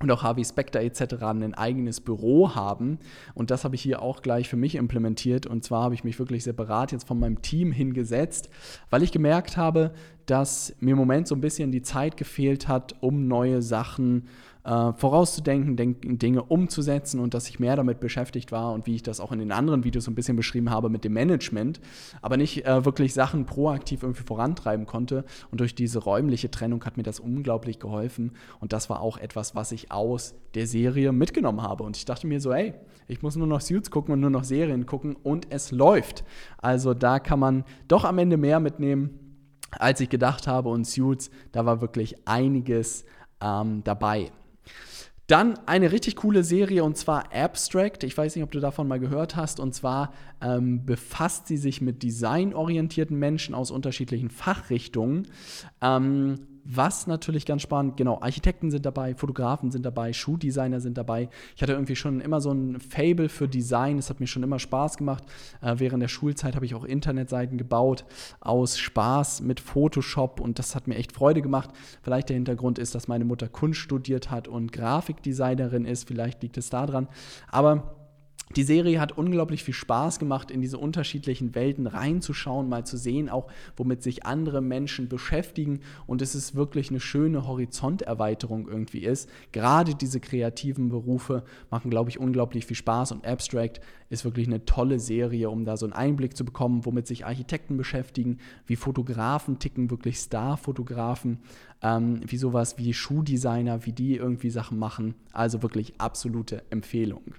und 0.00 0.10
auch 0.10 0.22
Harvey 0.22 0.44
Specter 0.44 0.80
etc. 0.80 1.14
ein 1.22 1.54
eigenes 1.54 2.00
Büro 2.00 2.54
haben. 2.54 2.98
Und 3.34 3.50
das 3.50 3.64
habe 3.64 3.74
ich 3.74 3.82
hier 3.82 4.00
auch 4.00 4.22
gleich 4.22 4.48
für 4.48 4.56
mich 4.56 4.76
implementiert. 4.76 5.46
Und 5.46 5.64
zwar 5.64 5.82
habe 5.82 5.94
ich 5.94 6.04
mich 6.04 6.18
wirklich 6.18 6.44
separat 6.44 6.92
jetzt 6.92 7.06
von 7.06 7.18
meinem 7.18 7.42
Team 7.42 7.72
hingesetzt, 7.72 8.48
weil 8.90 9.02
ich 9.02 9.12
gemerkt 9.12 9.56
habe, 9.56 9.92
dass 10.26 10.74
mir 10.80 10.92
im 10.92 10.98
Moment 10.98 11.26
so 11.26 11.34
ein 11.34 11.40
bisschen 11.40 11.72
die 11.72 11.82
Zeit 11.82 12.16
gefehlt 12.16 12.68
hat, 12.68 12.96
um 13.00 13.26
neue 13.26 13.62
Sachen 13.62 14.28
äh, 14.68 14.92
vorauszudenken, 14.92 15.76
denk, 15.76 16.18
Dinge 16.18 16.42
umzusetzen 16.42 17.20
und 17.20 17.32
dass 17.32 17.48
ich 17.48 17.58
mehr 17.58 17.74
damit 17.74 18.00
beschäftigt 18.00 18.52
war 18.52 18.74
und 18.74 18.86
wie 18.86 18.96
ich 18.96 19.02
das 19.02 19.18
auch 19.18 19.32
in 19.32 19.38
den 19.38 19.50
anderen 19.50 19.82
Videos 19.82 20.04
so 20.04 20.10
ein 20.10 20.14
bisschen 20.14 20.36
beschrieben 20.36 20.68
habe 20.68 20.90
mit 20.90 21.04
dem 21.04 21.14
Management, 21.14 21.80
aber 22.20 22.36
nicht 22.36 22.66
äh, 22.66 22.84
wirklich 22.84 23.14
Sachen 23.14 23.46
proaktiv 23.46 24.02
irgendwie 24.02 24.24
vorantreiben 24.24 24.84
konnte. 24.84 25.24
Und 25.50 25.60
durch 25.60 25.74
diese 25.74 26.00
räumliche 26.00 26.50
Trennung 26.50 26.84
hat 26.84 26.98
mir 26.98 27.02
das 27.02 27.18
unglaublich 27.18 27.78
geholfen. 27.78 28.32
Und 28.60 28.74
das 28.74 28.90
war 28.90 29.00
auch 29.00 29.16
etwas, 29.16 29.54
was 29.54 29.72
ich 29.72 29.90
aus 29.90 30.34
der 30.54 30.66
Serie 30.66 31.12
mitgenommen 31.12 31.62
habe. 31.62 31.84
Und 31.84 31.96
ich 31.96 32.04
dachte 32.04 32.26
mir 32.26 32.40
so, 32.40 32.52
ey, 32.52 32.74
ich 33.06 33.22
muss 33.22 33.36
nur 33.36 33.46
noch 33.46 33.62
Suits 33.62 33.90
gucken 33.90 34.12
und 34.12 34.20
nur 34.20 34.28
noch 34.28 34.44
Serien 34.44 34.84
gucken 34.84 35.16
und 35.22 35.46
es 35.50 35.70
läuft. 35.70 36.24
Also 36.58 36.92
da 36.92 37.20
kann 37.20 37.38
man 37.38 37.64
doch 37.88 38.04
am 38.04 38.18
Ende 38.18 38.36
mehr 38.36 38.60
mitnehmen 38.60 39.18
als 39.70 40.00
ich 40.00 40.08
gedacht 40.08 40.46
habe. 40.46 40.68
Und 40.70 40.86
Suits, 40.86 41.30
da 41.52 41.66
war 41.66 41.80
wirklich 41.80 42.16
einiges 42.26 43.04
ähm, 43.40 43.82
dabei. 43.84 44.30
Dann 45.28 45.58
eine 45.66 45.92
richtig 45.92 46.16
coole 46.16 46.42
Serie 46.42 46.82
und 46.82 46.96
zwar 46.96 47.34
Abstract. 47.34 48.02
Ich 48.02 48.16
weiß 48.16 48.34
nicht, 48.34 48.42
ob 48.42 48.50
du 48.50 48.60
davon 48.60 48.88
mal 48.88 48.98
gehört 48.98 49.36
hast. 49.36 49.60
Und 49.60 49.74
zwar 49.74 50.14
ähm, 50.40 50.86
befasst 50.86 51.46
sie 51.46 51.58
sich 51.58 51.82
mit 51.82 52.02
designorientierten 52.02 53.16
Menschen 53.16 53.54
aus 53.54 53.70
unterschiedlichen 53.70 54.30
Fachrichtungen. 54.30 55.28
Ähm, 55.82 56.38
Was 56.70 57.06
natürlich 57.06 57.46
ganz 57.46 57.62
spannend, 57.62 57.96
genau, 57.96 58.20
Architekten 58.20 58.70
sind 58.70 58.84
dabei, 58.84 59.14
Fotografen 59.14 59.70
sind 59.70 59.86
dabei, 59.86 60.12
Schuhdesigner 60.12 60.80
sind 60.80 60.98
dabei. 60.98 61.30
Ich 61.56 61.62
hatte 61.62 61.72
irgendwie 61.72 61.96
schon 61.96 62.20
immer 62.20 62.42
so 62.42 62.52
ein 62.52 62.78
Fable 62.78 63.30
für 63.30 63.48
Design, 63.48 63.96
es 63.96 64.10
hat 64.10 64.20
mir 64.20 64.26
schon 64.26 64.42
immer 64.42 64.58
Spaß 64.58 64.98
gemacht. 64.98 65.24
Äh, 65.62 65.76
während 65.78 66.02
der 66.02 66.08
Schulzeit 66.08 66.56
habe 66.56 66.66
ich 66.66 66.74
auch 66.74 66.84
Internetseiten 66.84 67.56
gebaut 67.56 68.04
aus 68.40 68.78
Spaß 68.78 69.40
mit 69.40 69.60
Photoshop 69.60 70.40
und 70.40 70.58
das 70.58 70.74
hat 70.74 70.88
mir 70.88 70.96
echt 70.96 71.12
Freude 71.12 71.40
gemacht. 71.40 71.70
Vielleicht 72.02 72.28
der 72.28 72.36
Hintergrund 72.36 72.78
ist, 72.78 72.94
dass 72.94 73.08
meine 73.08 73.24
Mutter 73.24 73.48
Kunst 73.48 73.80
studiert 73.80 74.30
hat 74.30 74.46
und 74.46 74.70
Grafikdesignerin 74.70 75.86
ist, 75.86 76.06
vielleicht 76.06 76.42
liegt 76.42 76.58
es 76.58 76.68
daran. 76.68 77.08
Aber 77.50 77.97
die 78.56 78.62
Serie 78.62 79.00
hat 79.00 79.16
unglaublich 79.16 79.62
viel 79.62 79.74
Spaß 79.74 80.18
gemacht, 80.18 80.50
in 80.50 80.62
diese 80.62 80.78
unterschiedlichen 80.78 81.54
Welten 81.54 81.86
reinzuschauen, 81.86 82.68
mal 82.68 82.86
zu 82.86 82.96
sehen, 82.96 83.28
auch 83.28 83.48
womit 83.76 84.02
sich 84.02 84.24
andere 84.24 84.62
Menschen 84.62 85.08
beschäftigen 85.08 85.80
und 86.06 86.22
es 86.22 86.34
ist 86.34 86.54
wirklich 86.54 86.90
eine 86.90 87.00
schöne 87.00 87.46
Horizonterweiterung 87.46 88.66
irgendwie 88.68 89.04
ist. 89.04 89.28
Gerade 89.52 89.94
diese 89.94 90.18
kreativen 90.20 90.88
Berufe 90.88 91.44
machen, 91.70 91.90
glaube 91.90 92.10
ich, 92.10 92.18
unglaublich 92.18 92.64
viel 92.64 92.76
Spaß 92.76 93.12
und 93.12 93.26
Abstract 93.26 93.80
ist 94.08 94.24
wirklich 94.24 94.46
eine 94.46 94.64
tolle 94.64 94.98
Serie, 94.98 95.50
um 95.50 95.66
da 95.66 95.76
so 95.76 95.84
einen 95.84 95.92
Einblick 95.92 96.36
zu 96.36 96.44
bekommen, 96.44 96.86
womit 96.86 97.06
sich 97.06 97.26
Architekten 97.26 97.76
beschäftigen, 97.76 98.38
wie 98.66 98.76
Fotografen 98.76 99.58
ticken, 99.58 99.90
wirklich 99.90 100.18
Star-Fotografen, 100.18 101.40
ähm, 101.82 102.20
wie 102.26 102.38
sowas 102.38 102.78
wie 102.78 102.94
Schuhdesigner, 102.94 103.84
wie 103.84 103.92
die 103.92 104.16
irgendwie 104.16 104.50
Sachen 104.50 104.78
machen. 104.78 105.14
Also 105.32 105.62
wirklich 105.62 105.94
absolute 105.98 106.62
Empfehlung. 106.70 107.34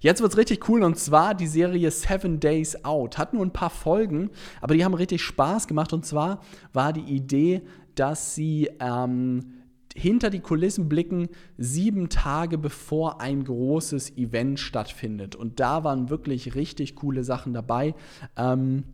Jetzt 0.00 0.20
wird 0.20 0.32
es 0.32 0.38
richtig 0.38 0.68
cool 0.68 0.82
und 0.82 0.98
zwar 0.98 1.34
die 1.34 1.46
Serie 1.46 1.90
Seven 1.90 2.40
Days 2.40 2.84
Out. 2.84 3.18
Hat 3.18 3.34
nur 3.34 3.44
ein 3.44 3.52
paar 3.52 3.70
Folgen, 3.70 4.30
aber 4.60 4.74
die 4.74 4.84
haben 4.84 4.94
richtig 4.94 5.22
Spaß 5.22 5.66
gemacht. 5.66 5.92
Und 5.92 6.04
zwar 6.06 6.40
war 6.72 6.92
die 6.92 7.14
Idee, 7.14 7.62
dass 7.94 8.34
sie 8.34 8.70
ähm, 8.80 9.62
hinter 9.94 10.30
die 10.30 10.40
Kulissen 10.40 10.88
blicken, 10.88 11.28
sieben 11.58 12.08
Tage 12.08 12.58
bevor 12.58 13.20
ein 13.20 13.44
großes 13.44 14.16
Event 14.16 14.58
stattfindet. 14.58 15.36
Und 15.36 15.60
da 15.60 15.84
waren 15.84 16.10
wirklich 16.10 16.54
richtig 16.54 16.96
coole 16.96 17.24
Sachen 17.24 17.52
dabei. 17.52 17.94
Ähm, 18.36 18.84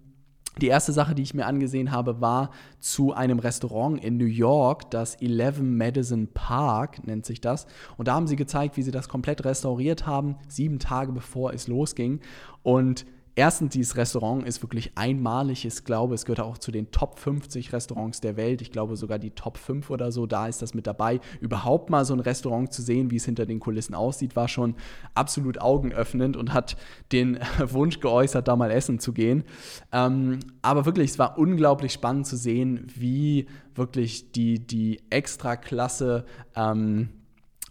die 0.58 0.68
erste 0.68 0.92
Sache, 0.92 1.14
die 1.14 1.22
ich 1.22 1.34
mir 1.34 1.46
angesehen 1.46 1.90
habe, 1.92 2.20
war 2.20 2.50
zu 2.80 3.12
einem 3.12 3.38
Restaurant 3.38 4.02
in 4.02 4.16
New 4.16 4.24
York, 4.24 4.90
das 4.90 5.14
11 5.16 5.60
Madison 5.62 6.28
Park 6.28 7.06
nennt 7.06 7.26
sich 7.26 7.40
das. 7.40 7.66
Und 7.96 8.08
da 8.08 8.14
haben 8.14 8.26
sie 8.26 8.36
gezeigt, 8.36 8.76
wie 8.76 8.82
sie 8.82 8.90
das 8.90 9.08
komplett 9.08 9.44
restauriert 9.44 10.06
haben, 10.06 10.36
sieben 10.48 10.78
Tage 10.78 11.12
bevor 11.12 11.52
es 11.52 11.68
losging. 11.68 12.20
Und 12.62 13.06
Erstens, 13.38 13.70
dieses 13.70 13.96
Restaurant 13.96 14.44
ist 14.48 14.62
wirklich 14.64 14.90
einmalig. 14.96 15.64
Ich 15.64 15.84
glaube, 15.84 16.16
es 16.16 16.24
gehört 16.24 16.40
auch 16.40 16.58
zu 16.58 16.72
den 16.72 16.90
Top 16.90 17.20
50 17.20 17.72
Restaurants 17.72 18.20
der 18.20 18.36
Welt. 18.36 18.60
Ich 18.62 18.72
glaube 18.72 18.96
sogar 18.96 19.20
die 19.20 19.30
Top 19.30 19.58
5 19.58 19.90
oder 19.90 20.10
so, 20.10 20.26
da 20.26 20.48
ist 20.48 20.60
das 20.60 20.74
mit 20.74 20.88
dabei. 20.88 21.20
Überhaupt 21.40 21.88
mal 21.88 22.04
so 22.04 22.14
ein 22.14 22.18
Restaurant 22.18 22.72
zu 22.72 22.82
sehen, 22.82 23.12
wie 23.12 23.16
es 23.16 23.26
hinter 23.26 23.46
den 23.46 23.60
Kulissen 23.60 23.94
aussieht, 23.94 24.34
war 24.34 24.48
schon 24.48 24.74
absolut 25.14 25.60
augenöffnend 25.60 26.36
und 26.36 26.52
hat 26.52 26.76
den 27.12 27.38
Wunsch 27.60 28.00
geäußert, 28.00 28.48
da 28.48 28.56
mal 28.56 28.72
essen 28.72 28.98
zu 28.98 29.12
gehen. 29.12 29.44
Ähm, 29.92 30.40
aber 30.60 30.84
wirklich, 30.84 31.12
es 31.12 31.18
war 31.20 31.38
unglaublich 31.38 31.92
spannend 31.92 32.26
zu 32.26 32.36
sehen, 32.36 32.88
wie 32.92 33.46
wirklich 33.72 34.32
die, 34.32 34.58
die 34.58 35.00
Extraklasse 35.10 36.24
ähm, 36.56 37.10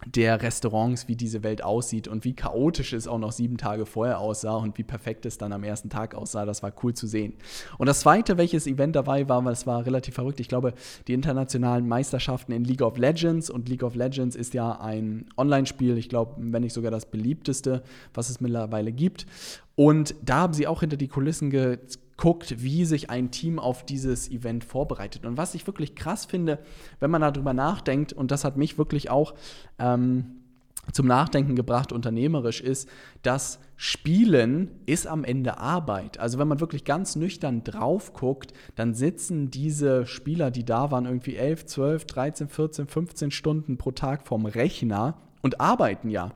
der 0.06 0.40
Restaurants, 0.42 1.08
wie 1.08 1.16
diese 1.16 1.42
Welt 1.42 1.62
aussieht 1.62 2.08
und 2.08 2.24
wie 2.24 2.34
chaotisch 2.34 2.92
es 2.92 3.08
auch 3.08 3.18
noch 3.18 3.32
sieben 3.32 3.56
Tage 3.56 3.84
vorher 3.86 4.20
aussah 4.20 4.56
und 4.56 4.78
wie 4.78 4.84
perfekt 4.84 5.26
es 5.26 5.38
dann 5.38 5.52
am 5.52 5.64
ersten 5.64 5.90
Tag 5.90 6.14
aussah. 6.14 6.44
Das 6.44 6.62
war 6.62 6.72
cool 6.82 6.94
zu 6.94 7.06
sehen. 7.06 7.34
Und 7.78 7.86
das 7.86 8.00
zweite, 8.00 8.38
welches 8.38 8.66
Event 8.66 8.96
dabei 8.96 9.28
war, 9.28 9.42
das 9.42 9.66
war 9.66 9.84
relativ 9.84 10.14
verrückt. 10.14 10.40
Ich 10.40 10.48
glaube, 10.48 10.74
die 11.08 11.14
internationalen 11.14 11.86
Meisterschaften 11.88 12.52
in 12.52 12.64
League 12.64 12.82
of 12.82 12.96
Legends 12.96 13.50
und 13.50 13.68
League 13.68 13.82
of 13.82 13.94
Legends 13.94 14.36
ist 14.36 14.54
ja 14.54 14.80
ein 14.80 15.26
Online-Spiel, 15.36 15.98
ich 15.98 16.08
glaube, 16.08 16.34
wenn 16.38 16.62
nicht 16.62 16.74
sogar 16.74 16.90
das 16.90 17.06
beliebteste, 17.06 17.82
was 18.14 18.30
es 18.30 18.40
mittlerweile 18.40 18.92
gibt. 18.92 19.26
Und 19.74 20.14
da 20.24 20.40
haben 20.40 20.54
sie 20.54 20.66
auch 20.66 20.80
hinter 20.80 20.96
die 20.96 21.08
Kulissen 21.08 21.50
ge 21.50 21.78
guckt, 22.18 22.62
wie 22.62 22.84
sich 22.84 23.08
ein 23.08 23.30
Team 23.30 23.58
auf 23.58 23.86
dieses 23.86 24.30
Event 24.30 24.64
vorbereitet. 24.64 25.24
Und 25.24 25.38
was 25.38 25.54
ich 25.54 25.66
wirklich 25.66 25.94
krass 25.94 26.26
finde, 26.26 26.58
wenn 27.00 27.10
man 27.10 27.22
darüber 27.22 27.54
nachdenkt, 27.54 28.12
und 28.12 28.30
das 28.30 28.44
hat 28.44 28.58
mich 28.58 28.76
wirklich 28.76 29.08
auch 29.08 29.34
ähm, 29.78 30.26
zum 30.92 31.06
Nachdenken 31.06 31.54
gebracht, 31.54 31.92
unternehmerisch, 31.92 32.60
ist, 32.60 32.88
dass 33.22 33.60
Spielen 33.76 34.70
ist 34.86 35.06
am 35.06 35.22
Ende 35.22 35.58
Arbeit. 35.58 36.18
Also 36.18 36.38
wenn 36.38 36.48
man 36.48 36.60
wirklich 36.60 36.84
ganz 36.84 37.14
nüchtern 37.14 37.62
drauf 37.62 38.12
guckt, 38.12 38.52
dann 38.74 38.94
sitzen 38.94 39.50
diese 39.50 40.06
Spieler, 40.06 40.50
die 40.50 40.64
da 40.64 40.90
waren, 40.90 41.06
irgendwie 41.06 41.36
11, 41.36 41.66
12, 41.66 42.04
13, 42.06 42.48
14, 42.48 42.86
15 42.88 43.30
Stunden 43.30 43.78
pro 43.78 43.92
Tag 43.92 44.26
vorm 44.26 44.46
Rechner 44.46 45.16
und 45.42 45.60
arbeiten 45.60 46.10
ja. 46.10 46.32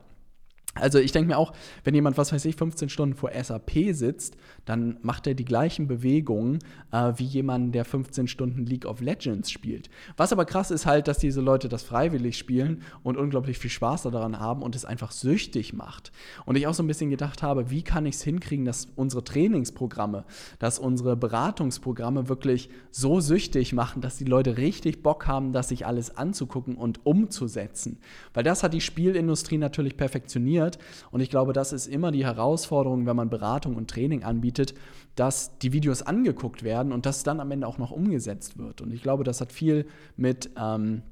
Also 0.75 0.99
ich 0.99 1.13
denke 1.13 1.29
mir 1.29 1.37
auch, 1.37 1.53
wenn 1.85 1.95
jemand, 1.95 2.17
was 2.17 2.33
weiß 2.33 2.47
ich, 2.47 2.57
15 2.57 2.89
Stunden 2.89 3.15
vor 3.15 3.31
SAP 3.31 3.93
sitzt, 3.93 4.37
dann 4.65 4.97
macht 5.03 5.27
er 5.27 5.35
die 5.35 5.45
gleichen 5.45 5.87
Bewegungen 5.87 6.61
äh, 6.93 7.13
wie 7.17 7.25
jemand, 7.25 7.75
der 7.75 7.85
15 7.85 8.27
Stunden 8.27 8.65
League 8.65 8.87
of 8.87 9.03
Legends 9.03 9.51
spielt. 9.51 9.91
Was 10.17 10.33
aber 10.33 10.47
krass 10.47 10.71
ist 10.71 10.87
halt, 10.87 11.09
dass 11.09 11.19
diese 11.19 11.43
Leute 11.43 11.69
das 11.69 11.83
freiwillig 11.83 12.39
spielen 12.39 12.83
und 13.03 13.19
unglaublich 13.19 13.59
viel 13.59 13.71
Spaß 13.71 14.05
daran 14.05 14.41
haben 14.41 14.63
und 14.63 14.75
es 14.75 14.87
einfach 14.87 15.13
süchtig 15.13 15.75
macht. 15.75 16.11
Und 16.47 16.57
ich 16.57 16.67
auch 16.67 16.75
so 16.75 16.83
ein 16.83 16.87
bisschen 16.87 17.11
gedacht 17.11 17.43
habe, 17.43 17.71
wie 17.71 17.83
kann 17.83 18.07
ich 18.07 18.15
es 18.15 18.23
hinkriegen, 18.23 18.65
dass 18.65 18.89
unsere 18.97 19.25
Trainingsprogramme, 19.25 20.25
dass 20.59 20.79
unsere 20.79 21.17
Beratungsprogramme 21.17 22.31
wirklich 22.31 22.71
so 22.91 23.21
süchtig 23.21 23.75
machen, 23.75 24.01
dass 24.01 24.17
die 24.17 24.25
Leute 24.25 24.57
richtig 24.57 25.03
Bock 25.03 25.27
haben, 25.27 25.53
das 25.53 25.69
sich 25.69 25.85
alles 25.85 26.17
anzugucken 26.17 26.77
und 26.77 27.05
umzusetzen. 27.05 27.99
Weil 28.33 28.45
das 28.45 28.63
hat 28.63 28.73
die 28.73 28.81
Spielindustrie 28.81 29.59
natürlich 29.59 29.99
perfektioniert 29.99 30.62
funktioniert. 30.63 30.79
Und 31.11 31.21
ich 31.21 31.31
glaube, 31.31 31.53
das 31.53 31.73
ist 31.73 31.87
immer 31.87 32.13
die 32.13 32.25
Herausforderung, 32.25 33.07
wenn 33.07 33.17
man 33.17 33.31
Beratung 33.31 33.77
und 33.77 33.91
Training 33.91 34.25
anbietet, 34.25 34.75
dass 35.15 35.59
die 35.59 35.73
Videos 35.73 36.03
angeguckt 36.03 36.63
werden 36.63 36.93
und 36.93 37.07
das 37.07 37.23
dann 37.23 37.41
am 37.41 37.51
Ende 37.51 37.67
auch 37.67 37.79
noch 37.79 37.91
umgesetzt 37.91 38.59
wird. 38.59 38.81
Und 38.81 38.93
ich 38.93 39.03
glaube, 39.03 39.25
das 39.25 39.41
hat 39.41 39.53
viel 39.53 39.87
mit 40.17 40.51
ähm, 40.57 41.03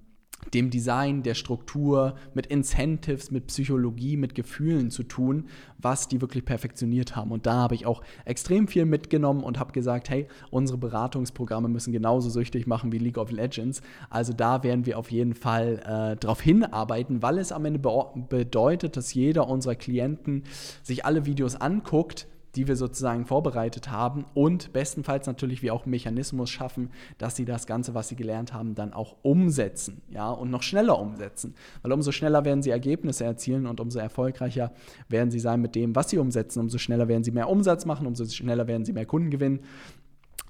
dem 0.54 0.70
Design, 0.70 1.22
der 1.22 1.34
Struktur, 1.34 2.14
mit 2.34 2.46
Incentives, 2.46 3.30
mit 3.30 3.46
Psychologie, 3.48 4.16
mit 4.16 4.34
Gefühlen 4.34 4.90
zu 4.90 5.02
tun, 5.02 5.48
was 5.78 6.08
die 6.08 6.20
wirklich 6.20 6.44
perfektioniert 6.44 7.16
haben. 7.16 7.30
Und 7.30 7.46
da 7.46 7.54
habe 7.54 7.74
ich 7.74 7.86
auch 7.86 8.02
extrem 8.24 8.68
viel 8.68 8.84
mitgenommen 8.84 9.44
und 9.44 9.58
habe 9.58 9.72
gesagt, 9.72 10.10
hey, 10.10 10.26
unsere 10.50 10.78
Beratungsprogramme 10.78 11.68
müssen 11.68 11.92
genauso 11.92 12.30
süchtig 12.30 12.66
machen 12.66 12.92
wie 12.92 12.98
League 12.98 13.18
of 13.18 13.30
Legends. 13.30 13.80
Also 14.08 14.32
da 14.32 14.62
werden 14.62 14.86
wir 14.86 14.98
auf 14.98 15.10
jeden 15.10 15.34
Fall 15.34 15.78
äh, 15.84 16.16
darauf 16.16 16.40
hinarbeiten, 16.40 17.22
weil 17.22 17.38
es 17.38 17.52
am 17.52 17.64
Ende 17.64 17.78
be 17.78 17.90
bedeutet, 18.28 18.96
dass 18.96 19.12
jeder 19.14 19.48
unserer 19.48 19.74
Klienten 19.74 20.44
sich 20.82 21.04
alle 21.04 21.26
Videos 21.26 21.56
anguckt, 21.56 22.26
die 22.56 22.66
wir 22.66 22.76
sozusagen 22.76 23.26
vorbereitet 23.26 23.90
haben 23.90 24.24
und 24.34 24.72
bestenfalls 24.72 25.26
natürlich 25.26 25.62
wir 25.62 25.74
auch 25.74 25.86
Mechanismus 25.86 26.50
schaffen, 26.50 26.90
dass 27.18 27.36
sie 27.36 27.44
das 27.44 27.66
Ganze, 27.66 27.94
was 27.94 28.08
sie 28.08 28.16
gelernt 28.16 28.52
haben, 28.52 28.74
dann 28.74 28.92
auch 28.92 29.16
umsetzen, 29.22 30.02
ja, 30.10 30.30
und 30.30 30.50
noch 30.50 30.62
schneller 30.62 30.98
umsetzen. 30.98 31.54
Weil 31.82 31.92
umso 31.92 32.12
schneller 32.12 32.44
werden 32.44 32.62
sie 32.62 32.70
Ergebnisse 32.70 33.24
erzielen 33.24 33.66
und 33.66 33.80
umso 33.80 33.98
erfolgreicher 33.98 34.72
werden 35.08 35.30
sie 35.30 35.40
sein 35.40 35.60
mit 35.60 35.74
dem, 35.74 35.94
was 35.94 36.10
sie 36.10 36.18
umsetzen. 36.18 36.60
Umso 36.60 36.78
schneller 36.78 37.08
werden 37.08 37.24
sie 37.24 37.30
mehr 37.30 37.48
Umsatz 37.48 37.84
machen, 37.84 38.06
umso 38.06 38.24
schneller 38.26 38.66
werden 38.66 38.84
sie 38.84 38.92
mehr 38.92 39.06
Kunden 39.06 39.30
gewinnen. 39.30 39.60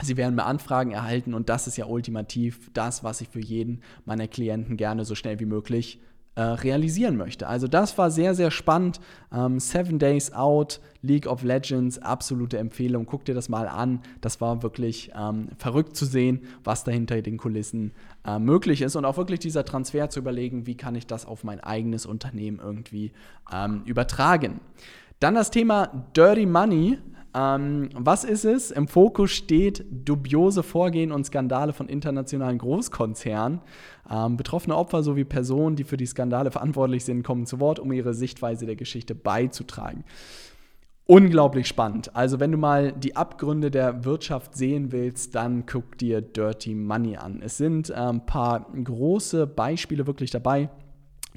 Sie 0.03 0.17
werden 0.17 0.35
mehr 0.35 0.47
Anfragen 0.47 0.93
erhalten 0.93 1.35
und 1.35 1.51
das 1.51 1.67
ist 1.67 1.77
ja 1.77 1.85
ultimativ 1.85 2.71
das, 2.73 3.05
was 3.05 3.21
ich 3.21 3.29
für 3.29 3.41
jeden 3.41 3.83
meiner 4.07 4.29
Klienten 4.29 4.79
gerne 4.79 5.05
so 5.05 5.15
schnell 5.15 5.41
wie 5.41 5.47
möglich 5.47 6.01
äh, 6.41 6.43
realisieren 6.43 7.19
möchte. 7.19 7.47
Also 7.49 7.69
das 7.69 7.99
war 7.99 8.11
sehr, 8.11 8.35
sehr 8.35 8.51
spannend. 8.51 8.99
Ähm, 9.31 9.61
Seven 9.61 9.99
Days 9.99 10.33
Out, 10.33 10.81
League 11.03 11.27
of 11.27 11.43
Legends, 11.43 11.99
absolute 11.99 12.57
Empfehlung. 12.57 13.05
Guck 13.05 13.27
dir 13.27 13.35
das 13.35 13.51
mal 13.51 13.69
an. 13.69 14.01
Das 14.23 14.41
war 14.41 14.63
wirklich 14.63 15.11
ähm, 15.15 15.49
verrückt 15.59 15.97
zu 15.97 16.07
sehen, 16.07 16.41
was 16.65 16.83
da 16.83 16.93
hinter 16.93 17.21
den 17.21 17.37
Kulissen 17.37 17.93
äh, 18.27 18.39
möglich 18.39 18.81
ist 18.81 18.97
und 18.97 19.05
auch 19.05 19.19
wirklich 19.19 19.41
dieser 19.41 19.67
Transfer 19.67 20.09
zu 20.09 20.21
überlegen, 20.21 20.67
wie 20.67 20.79
kann 20.79 20.95
ich 20.95 21.07
das 21.07 21.27
auf 21.27 21.45
mein 21.45 21.61
eigenes 21.61 22.07
Unternehmen 22.07 22.59
irgendwie 22.59 23.13
ähm, 23.53 23.83
übertragen. 23.85 24.61
Dann 25.19 25.35
das 25.35 25.51
Thema 25.51 26.07
Dirty 26.17 26.47
Money. 26.47 26.97
Ähm, 27.35 27.91
was 27.95 28.25
ist 28.25 28.45
es? 28.45 28.71
Im 28.71 28.89
Fokus 28.89 29.31
steht 29.31 29.85
dubiose 29.91 30.63
Vorgehen 30.63 31.13
und 31.13 31.25
Skandale 31.25 31.73
von 31.73 31.89
internationalen 31.89 32.59
Großkonzernen. 32.59 33.61
Ähm, 34.11 34.37
betroffene 34.37 34.77
Opfer 34.77 35.03
sowie 35.03 35.25
Personen, 35.25 35.77
die 35.77 35.85
für 35.85 35.97
die 35.97 36.07
Skandale 36.07 36.51
verantwortlich 36.51 37.05
sind, 37.05 37.23
kommen 37.23 37.47
zu 37.47 37.61
Wort, 37.61 37.79
um 37.79 37.93
ihre 37.93 38.15
Sichtweise 38.15 38.67
der 38.67 38.77
Geschichte 38.77 39.15
beizutragen. 39.15 40.05
Unglaublich 41.07 41.67
spannend. 41.67 42.15
Also 42.15 42.39
wenn 42.39 42.53
du 42.53 42.59
mal 42.59 42.93
die 42.93 43.17
Abgründe 43.17 43.71
der 43.71 44.05
Wirtschaft 44.05 44.57
sehen 44.57 44.93
willst, 44.93 45.35
dann 45.35 45.67
guck 45.67 45.99
dir 45.99 46.21
Dirty 46.21 46.75
Money 46.75 47.17
an. 47.17 47.43
Es 47.43 47.57
sind 47.57 47.91
ein 47.91 48.17
ähm, 48.17 48.27
paar 48.27 48.67
große 48.85 49.47
Beispiele 49.47 50.07
wirklich 50.07 50.31
dabei. 50.31 50.69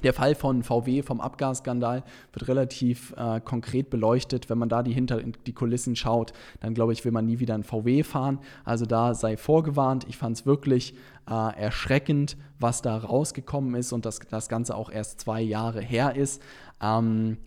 Der 0.02 0.12
Fall 0.12 0.34
von 0.34 0.62
VW 0.62 1.02
vom 1.02 1.20
Abgasskandal 1.20 2.02
wird 2.32 2.48
relativ 2.48 3.14
äh, 3.16 3.40
konkret 3.40 3.90
beleuchtet. 3.90 4.50
Wenn 4.50 4.58
man 4.58 4.68
da 4.68 4.82
die 4.82 4.92
hinter 4.92 5.20
die 5.22 5.52
Kulissen 5.52 5.96
schaut, 5.96 6.32
dann 6.60 6.74
glaube 6.74 6.92
ich, 6.92 7.04
will 7.04 7.12
man 7.12 7.26
nie 7.26 7.38
wieder 7.38 7.54
ein 7.54 7.64
VW 7.64 8.02
fahren. 8.02 8.38
Also 8.64 8.86
da 8.86 9.14
sei 9.14 9.36
vorgewarnt. 9.36 10.04
Ich 10.08 10.18
fand 10.18 10.36
es 10.36 10.46
wirklich 10.46 10.94
äh, 11.28 11.56
erschreckend, 11.56 12.36
was 12.58 12.82
da 12.82 12.96
rausgekommen 12.96 13.74
ist 13.76 13.92
und 13.92 14.04
dass 14.04 14.18
das 14.18 14.48
Ganze 14.48 14.76
auch 14.76 14.90
erst 14.90 15.20
zwei 15.20 15.40
Jahre 15.40 15.80
her 15.80 16.16
ist. 16.16 16.42
Ähm, 16.82 17.38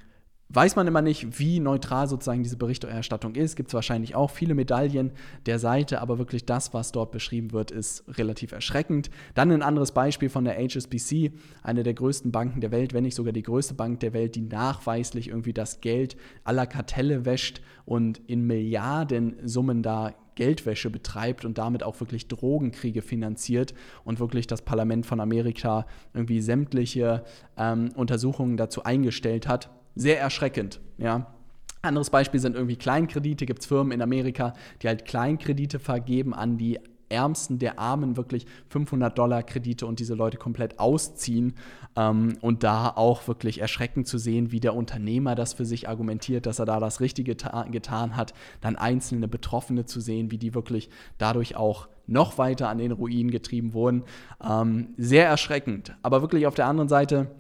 weiß 0.49 0.75
man 0.77 0.87
immer 0.87 1.01
nicht, 1.01 1.39
wie 1.39 1.59
neutral 1.59 2.07
sozusagen 2.07 2.43
diese 2.43 2.57
Berichterstattung 2.57 3.35
ist. 3.35 3.55
Gibt 3.55 3.69
es 3.69 3.73
wahrscheinlich 3.73 4.15
auch 4.15 4.31
viele 4.31 4.55
Medaillen 4.55 5.11
der 5.45 5.59
Seite, 5.59 6.01
aber 6.01 6.17
wirklich 6.19 6.45
das, 6.45 6.73
was 6.73 6.91
dort 6.91 7.11
beschrieben 7.11 7.51
wird, 7.51 7.71
ist 7.71 8.05
relativ 8.17 8.53
erschreckend. 8.53 9.09
Dann 9.35 9.51
ein 9.51 9.61
anderes 9.61 9.91
Beispiel 9.91 10.29
von 10.29 10.45
der 10.45 10.57
HSBC, 10.57 11.33
eine 11.63 11.83
der 11.83 11.93
größten 11.93 12.31
Banken 12.31 12.61
der 12.61 12.71
Welt, 12.71 12.93
wenn 12.93 13.03
nicht 13.03 13.15
sogar 13.15 13.33
die 13.33 13.43
größte 13.43 13.73
Bank 13.73 13.99
der 13.99 14.13
Welt, 14.13 14.35
die 14.35 14.41
nachweislich 14.41 15.27
irgendwie 15.27 15.53
das 15.53 15.81
Geld 15.81 16.15
aller 16.45 16.65
Kartelle 16.65 17.25
wäscht 17.25 17.61
und 17.85 18.21
in 18.27 18.47
Milliardensummen 18.47 19.83
da 19.83 20.13
Geldwäsche 20.35 20.91
betreibt 20.91 21.45
und 21.45 21.57
damit 21.57 21.81
auch 21.81 21.99
wirklich 21.99 22.27
Drogenkriege 22.27 23.01
finanziert 23.01 23.73
und 24.05 24.19
wirklich 24.19 24.45
das 24.45 24.61
Parlament 24.61 25.05
von 25.05 25.19
Amerika 25.19 25.87
irgendwie 26.13 26.41
sämtliche 26.41 27.23
ähm, 27.57 27.89
Untersuchungen 27.95 28.55
dazu 28.55 28.83
eingestellt 28.83 29.47
hat 29.47 29.71
sehr 29.97 30.19
erschreckend, 30.19 30.79
ja. 30.97 31.33
Anderes 31.81 32.09
Beispiel 32.09 32.39
sind 32.39 32.55
irgendwie 32.55 32.75
Kleinkredite. 32.75 33.45
Gibt 33.45 33.59
es 33.59 33.65
Firmen 33.65 33.91
in 33.91 34.01
Amerika, 34.01 34.53
die 34.81 34.87
halt 34.87 35.05
Kleinkredite 35.05 35.79
vergeben 35.79 36.33
an 36.33 36.57
die 36.57 36.79
Ärmsten 37.09 37.59
der 37.59 37.79
Armen 37.79 38.17
wirklich 38.17 38.45
500 38.69 39.17
Dollar 39.17 39.43
Kredite 39.43 39.85
und 39.85 39.99
diese 39.99 40.13
Leute 40.13 40.37
komplett 40.37 40.79
ausziehen. 40.79 41.53
Ähm, 41.95 42.37
und 42.41 42.63
da 42.63 42.89
auch 42.89 43.27
wirklich 43.27 43.61
erschreckend 43.61 44.07
zu 44.07 44.17
sehen, 44.17 44.51
wie 44.51 44.59
der 44.59 44.75
Unternehmer 44.75 45.35
das 45.35 45.53
für 45.53 45.65
sich 45.65 45.87
argumentiert, 45.87 46.45
dass 46.45 46.59
er 46.59 46.65
da 46.65 46.79
das 46.79 46.99
Richtige 46.99 47.35
getan 47.35 48.15
hat. 48.15 48.33
Dann 48.61 48.75
einzelne 48.75 49.27
Betroffene 49.27 49.85
zu 49.85 50.01
sehen, 50.01 50.31
wie 50.31 50.37
die 50.37 50.53
wirklich 50.53 50.89
dadurch 51.17 51.55
auch 51.55 51.87
noch 52.07 52.37
weiter 52.37 52.69
an 52.69 52.77
den 52.77 52.91
Ruinen 52.91 53.31
getrieben 53.31 53.73
wurden. 53.73 54.03
Ähm, 54.43 54.89
sehr 54.97 55.27
erschreckend. 55.27 55.95
Aber 56.01 56.21
wirklich 56.21 56.47
auf 56.47 56.55
der 56.55 56.67
anderen 56.67 56.89
Seite 56.89 57.31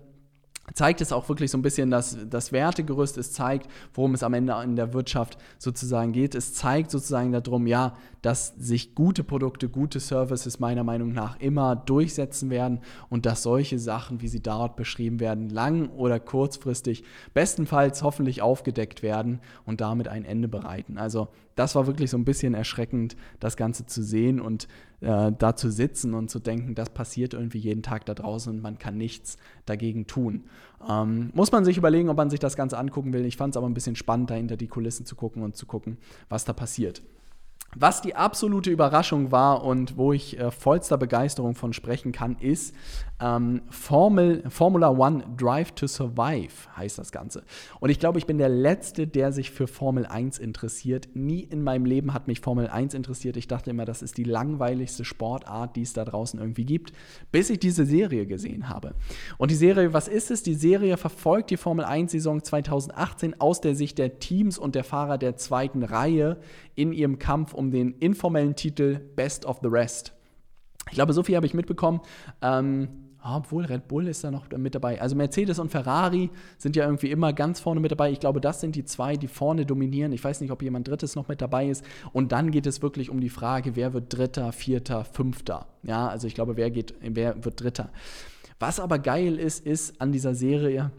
zeigt 0.73 1.01
es 1.01 1.11
auch 1.11 1.27
wirklich 1.29 1.51
so 1.51 1.57
ein 1.57 1.61
bisschen 1.61 1.89
dass 1.89 2.17
das 2.29 2.51
Wertegerüst. 2.51 3.17
Es 3.17 3.31
zeigt, 3.31 3.69
worum 3.93 4.13
es 4.13 4.23
am 4.23 4.33
Ende 4.33 4.53
in 4.63 4.75
der 4.75 4.93
Wirtschaft 4.93 5.37
sozusagen 5.57 6.11
geht. 6.11 6.35
Es 6.35 6.53
zeigt 6.53 6.91
sozusagen 6.91 7.31
darum, 7.31 7.67
ja, 7.67 7.93
dass 8.21 8.53
sich 8.57 8.93
gute 8.93 9.23
Produkte, 9.23 9.69
gute 9.69 9.99
Services 9.99 10.59
meiner 10.59 10.83
Meinung 10.83 11.13
nach 11.13 11.39
immer 11.39 11.75
durchsetzen 11.75 12.49
werden 12.49 12.81
und 13.09 13.25
dass 13.25 13.43
solche 13.43 13.79
Sachen, 13.79 14.21
wie 14.21 14.27
sie 14.27 14.41
dort 14.41 14.75
beschrieben 14.75 15.19
werden, 15.19 15.49
lang 15.49 15.89
oder 15.89 16.19
kurzfristig 16.19 17.03
bestenfalls 17.33 18.03
hoffentlich 18.03 18.41
aufgedeckt 18.41 19.01
werden 19.03 19.39
und 19.65 19.81
damit 19.81 20.07
ein 20.07 20.25
Ende 20.25 20.47
bereiten. 20.47 20.97
Also 20.97 21.29
das 21.57 21.75
war 21.75 21.87
wirklich 21.87 22.09
so 22.09 22.17
ein 22.17 22.23
bisschen 22.23 22.53
erschreckend, 22.53 23.17
das 23.39 23.57
Ganze 23.57 23.85
zu 23.85 24.01
sehen 24.03 24.39
und 24.39 24.67
äh, 25.01 25.31
da 25.37 25.55
zu 25.55 25.69
sitzen 25.69 26.13
und 26.13 26.29
zu 26.29 26.39
denken, 26.39 26.75
das 26.75 26.91
passiert 26.91 27.33
irgendwie 27.33 27.57
jeden 27.57 27.83
Tag 27.83 28.05
da 28.05 28.13
draußen 28.13 28.53
und 28.53 28.61
man 28.61 28.77
kann 28.77 28.95
nichts 28.97 29.37
dagegen 29.65 30.07
tun. 30.07 30.43
Ähm, 30.87 31.31
muss 31.33 31.51
man 31.51 31.65
sich 31.65 31.77
überlegen, 31.77 32.09
ob 32.09 32.17
man 32.17 32.29
sich 32.29 32.39
das 32.39 32.55
Ganze 32.55 32.77
angucken 32.77 33.11
will. 33.11 33.25
Ich 33.25 33.37
fand 33.37 33.53
es 33.53 33.57
aber 33.57 33.67
ein 33.67 33.73
bisschen 33.73 33.95
spannend, 33.95 34.29
dahinter 34.29 34.55
die 34.55 34.67
Kulissen 34.67 35.05
zu 35.05 35.15
gucken 35.15 35.41
und 35.41 35.55
zu 35.55 35.65
gucken, 35.65 35.97
was 36.29 36.45
da 36.45 36.53
passiert. 36.53 37.01
Was 37.79 38.01
die 38.01 38.15
absolute 38.15 38.71
Überraschung 38.71 39.31
war 39.31 39.63
und 39.63 39.97
wo 39.97 40.11
ich 40.11 40.39
äh, 40.39 40.49
vollster 40.49 40.97
Begeisterung 40.97 41.53
von 41.53 41.73
sprechen 41.73 42.11
kann, 42.11 42.35
ist 42.39 42.73
ähm, 43.19 43.61
Formel, 43.69 44.43
Formula 44.49 44.89
One 44.89 45.23
Drive 45.37 45.71
to 45.71 45.87
Survive 45.87 46.53
heißt 46.75 46.99
das 46.99 47.11
Ganze. 47.11 47.43
Und 47.79 47.89
ich 47.89 47.99
glaube, 47.99 48.19
ich 48.19 48.27
bin 48.27 48.37
der 48.37 48.49
Letzte, 48.49 49.07
der 49.07 49.31
sich 49.31 49.49
für 49.49 49.67
Formel 49.67 50.05
1 50.05 50.37
interessiert. 50.37 51.09
Nie 51.15 51.41
in 51.41 51.63
meinem 51.63 51.85
Leben 51.85 52.13
hat 52.13 52.27
mich 52.27 52.41
Formel 52.41 52.67
1 52.67 52.93
interessiert. 52.93 53.37
Ich 53.37 53.47
dachte 53.47 53.71
immer, 53.71 53.85
das 53.85 54.01
ist 54.01 54.17
die 54.17 54.23
langweiligste 54.23 55.03
Sportart, 55.03 55.75
die 55.75 55.81
es 55.81 55.93
da 55.93 56.05
draußen 56.05 56.39
irgendwie 56.39 56.65
gibt, 56.65 56.93
bis 57.31 57.49
ich 57.49 57.59
diese 57.59 57.85
Serie 57.85 58.27
gesehen 58.27 58.69
habe. 58.69 58.93
Und 59.37 59.49
die 59.49 59.55
Serie, 59.55 59.93
was 59.93 60.07
ist 60.07 60.29
es? 60.29 60.43
Die 60.43 60.53
Serie 60.53 60.97
verfolgt 60.97 61.49
die 61.49 61.57
Formel 61.57 61.85
1-Saison 61.85 62.43
2018 62.43 63.41
aus 63.41 63.61
der 63.61 63.75
Sicht 63.75 63.97
der 63.97 64.19
Teams 64.19 64.59
und 64.59 64.75
der 64.75 64.83
Fahrer 64.83 65.17
der 65.17 65.35
zweiten 65.37 65.83
Reihe 65.83 66.37
in 66.75 66.93
ihrem 66.93 67.17
Kampf 67.17 67.55
um 67.55 67.66
den 67.71 67.93
informellen 67.93 68.55
Titel 68.55 68.99
Best 69.15 69.45
of 69.45 69.59
the 69.61 69.67
Rest. 69.67 70.13
Ich 70.89 70.95
glaube, 70.95 71.13
so 71.13 71.23
viel 71.23 71.35
habe 71.35 71.45
ich 71.45 71.53
mitbekommen. 71.53 72.01
Ähm, 72.41 72.89
obwohl 73.23 73.65
Red 73.65 73.87
Bull 73.87 74.07
ist 74.07 74.23
da 74.23 74.31
noch 74.31 74.49
mit 74.51 74.75
dabei. 74.75 75.01
Also 75.01 75.15
Mercedes 75.15 75.59
und 75.59 75.69
Ferrari 75.69 76.29
sind 76.57 76.75
ja 76.75 76.85
irgendwie 76.85 77.11
immer 77.11 77.33
ganz 77.33 77.59
vorne 77.59 77.81
mit 77.81 77.91
dabei. 77.91 78.11
Ich 78.11 78.19
glaube, 78.19 78.39
das 78.39 78.61
sind 78.61 78.75
die 78.75 78.85
zwei, 78.85 79.17
die 79.17 79.27
vorne 79.27 79.65
dominieren. 79.65 80.13
Ich 80.13 80.23
weiß 80.23 80.39
nicht, 80.39 80.51
ob 80.51 80.61
jemand 80.61 80.87
Drittes 80.87 81.15
noch 81.15 81.27
mit 81.27 81.41
dabei 81.41 81.67
ist. 81.67 81.83
Und 82.13 82.31
dann 82.31 82.51
geht 82.51 82.65
es 82.65 82.81
wirklich 82.81 83.09
um 83.09 83.19
die 83.19 83.29
Frage, 83.29 83.75
wer 83.75 83.93
wird 83.93 84.15
Dritter, 84.15 84.51
Vierter, 84.51 85.03
Fünfter. 85.03 85.67
Ja, 85.83 86.07
also 86.07 86.27
ich 86.27 86.35
glaube, 86.35 86.55
wer, 86.55 86.71
geht, 86.71 86.93
wer 87.01 87.43
wird 87.43 87.61
Dritter. 87.61 87.89
Was 88.59 88.79
aber 88.79 88.99
geil 88.99 89.37
ist, 89.37 89.65
ist 89.65 89.99
an 89.99 90.11
dieser 90.11 90.33
Serie, 90.33 90.91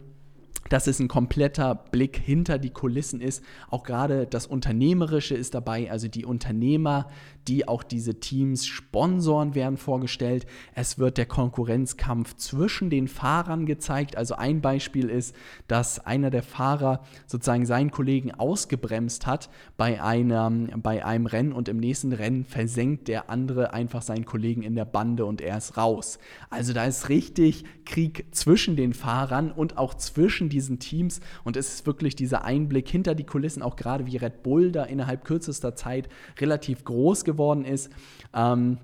dass 0.67 0.87
es 0.87 0.99
ein 0.99 1.07
kompletter 1.07 1.75
Blick 1.75 2.17
hinter 2.17 2.59
die 2.59 2.69
Kulissen 2.69 3.21
ist. 3.21 3.43
Auch 3.69 3.83
gerade 3.83 4.27
das 4.27 4.45
Unternehmerische 4.45 5.35
ist 5.35 5.53
dabei, 5.53 5.89
also 5.89 6.07
die 6.07 6.25
Unternehmer, 6.25 7.09
die 7.49 7.67
auch 7.67 7.81
diese 7.81 8.19
Teams 8.19 8.67
sponsoren, 8.67 9.55
werden 9.55 9.77
vorgestellt. 9.77 10.45
Es 10.75 10.99
wird 10.99 11.17
der 11.17 11.25
Konkurrenzkampf 11.25 12.35
zwischen 12.35 12.91
den 12.91 13.07
Fahrern 13.07 13.65
gezeigt. 13.65 14.15
Also 14.15 14.35
ein 14.35 14.61
Beispiel 14.61 15.09
ist, 15.09 15.35
dass 15.67 15.99
einer 15.99 16.29
der 16.29 16.43
Fahrer 16.43 17.01
sozusagen 17.25 17.65
seinen 17.65 17.89
Kollegen 17.89 18.31
ausgebremst 18.31 19.25
hat 19.25 19.49
bei 19.77 20.01
einem, 20.01 20.69
bei 20.83 21.03
einem 21.03 21.25
Rennen 21.25 21.51
und 21.51 21.69
im 21.69 21.77
nächsten 21.77 22.13
Rennen 22.13 22.45
versenkt 22.45 23.07
der 23.07 23.31
andere 23.31 23.73
einfach 23.73 24.03
seinen 24.03 24.25
Kollegen 24.25 24.61
in 24.61 24.75
der 24.75 24.85
Bande 24.85 25.25
und 25.25 25.41
er 25.41 25.57
ist 25.57 25.75
raus. 25.75 26.19
Also 26.51 26.73
da 26.73 26.85
ist 26.85 27.09
richtig 27.09 27.63
Krieg 27.85 28.27
zwischen 28.29 28.75
den 28.75 28.93
Fahrern 28.93 29.51
und 29.51 29.79
auch 29.79 29.95
zwischen 29.95 30.49
diesen 30.49 30.77
Teams 30.77 31.19
und 31.43 31.57
es 31.57 31.73
ist 31.73 31.87
wirklich 31.87 32.15
dieser 32.15 32.45
Einblick 32.45 32.87
hinter 32.87 33.15
die 33.15 33.25
Kulissen, 33.25 33.63
auch 33.63 33.75
gerade 33.75 34.05
wie 34.05 34.17
Red 34.17 34.43
Bull 34.43 34.71
da 34.71 34.83
innerhalb 34.83 35.25
kürzester 35.25 35.75
Zeit 35.75 36.09
relativ 36.39 36.83
groß 36.83 37.23
geworden 37.23 37.38
geworden 37.39 37.63
ist. 37.63 37.89
Ähm, 38.33 38.77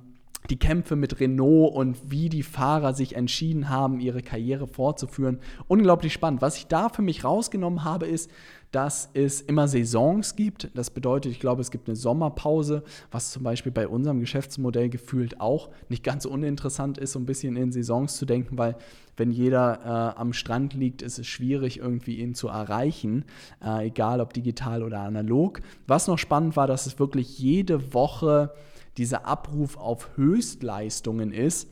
die 0.49 0.59
Kämpfe 0.59 0.95
mit 0.95 1.19
Renault 1.19 1.73
und 1.73 2.11
wie 2.11 2.29
die 2.29 2.43
Fahrer 2.43 2.93
sich 2.93 3.15
entschieden 3.15 3.69
haben, 3.69 3.99
ihre 3.99 4.21
Karriere 4.21 4.67
fortzuführen. 4.67 5.39
Unglaublich 5.67 6.13
spannend. 6.13 6.41
Was 6.41 6.57
ich 6.57 6.67
da 6.67 6.89
für 6.89 7.01
mich 7.01 7.23
rausgenommen 7.23 7.83
habe, 7.83 8.05
ist, 8.05 8.29
dass 8.75 9.09
es 9.13 9.39
immer 9.39 9.69
Saisons 9.69 10.35
gibt. 10.35 10.69
Das 10.73 10.89
bedeutet, 10.89 11.31
ich 11.31 11.39
glaube, 11.39 11.61
es 11.61 11.71
gibt 11.71 11.87
eine 11.87 11.95
Sommerpause, 11.95 12.83
was 13.09 13.31
zum 13.31 13.41
Beispiel 13.41 13.71
bei 13.71 13.87
unserem 13.87 14.19
Geschäftsmodell 14.19 14.89
gefühlt 14.89 15.39
auch 15.39 15.69
nicht 15.87 16.03
ganz 16.03 16.25
uninteressant 16.25 16.97
ist, 16.97 17.13
so 17.13 17.19
ein 17.19 17.25
bisschen 17.25 17.55
in 17.55 17.71
Saisons 17.71 18.17
zu 18.17 18.25
denken, 18.25 18.57
weil 18.57 18.75
wenn 19.15 19.31
jeder 19.31 19.79
äh, 20.15 20.19
am 20.19 20.33
Strand 20.33 20.73
liegt, 20.73 21.03
ist 21.03 21.19
es 21.19 21.25
schwierig, 21.25 21.79
irgendwie 21.79 22.17
ihn 22.17 22.35
zu 22.35 22.49
erreichen, 22.49 23.23
äh, 23.63 23.87
egal 23.87 24.19
ob 24.19 24.33
digital 24.33 24.83
oder 24.83 24.99
analog. 24.99 25.61
Was 25.87 26.07
noch 26.07 26.17
spannend 26.17 26.57
war, 26.57 26.67
dass 26.67 26.85
es 26.85 26.99
wirklich 26.99 27.39
jede 27.39 27.93
Woche 27.93 28.51
dieser 28.97 29.25
Abruf 29.25 29.77
auf 29.77 30.17
Höchstleistungen 30.17 31.31
ist 31.31 31.69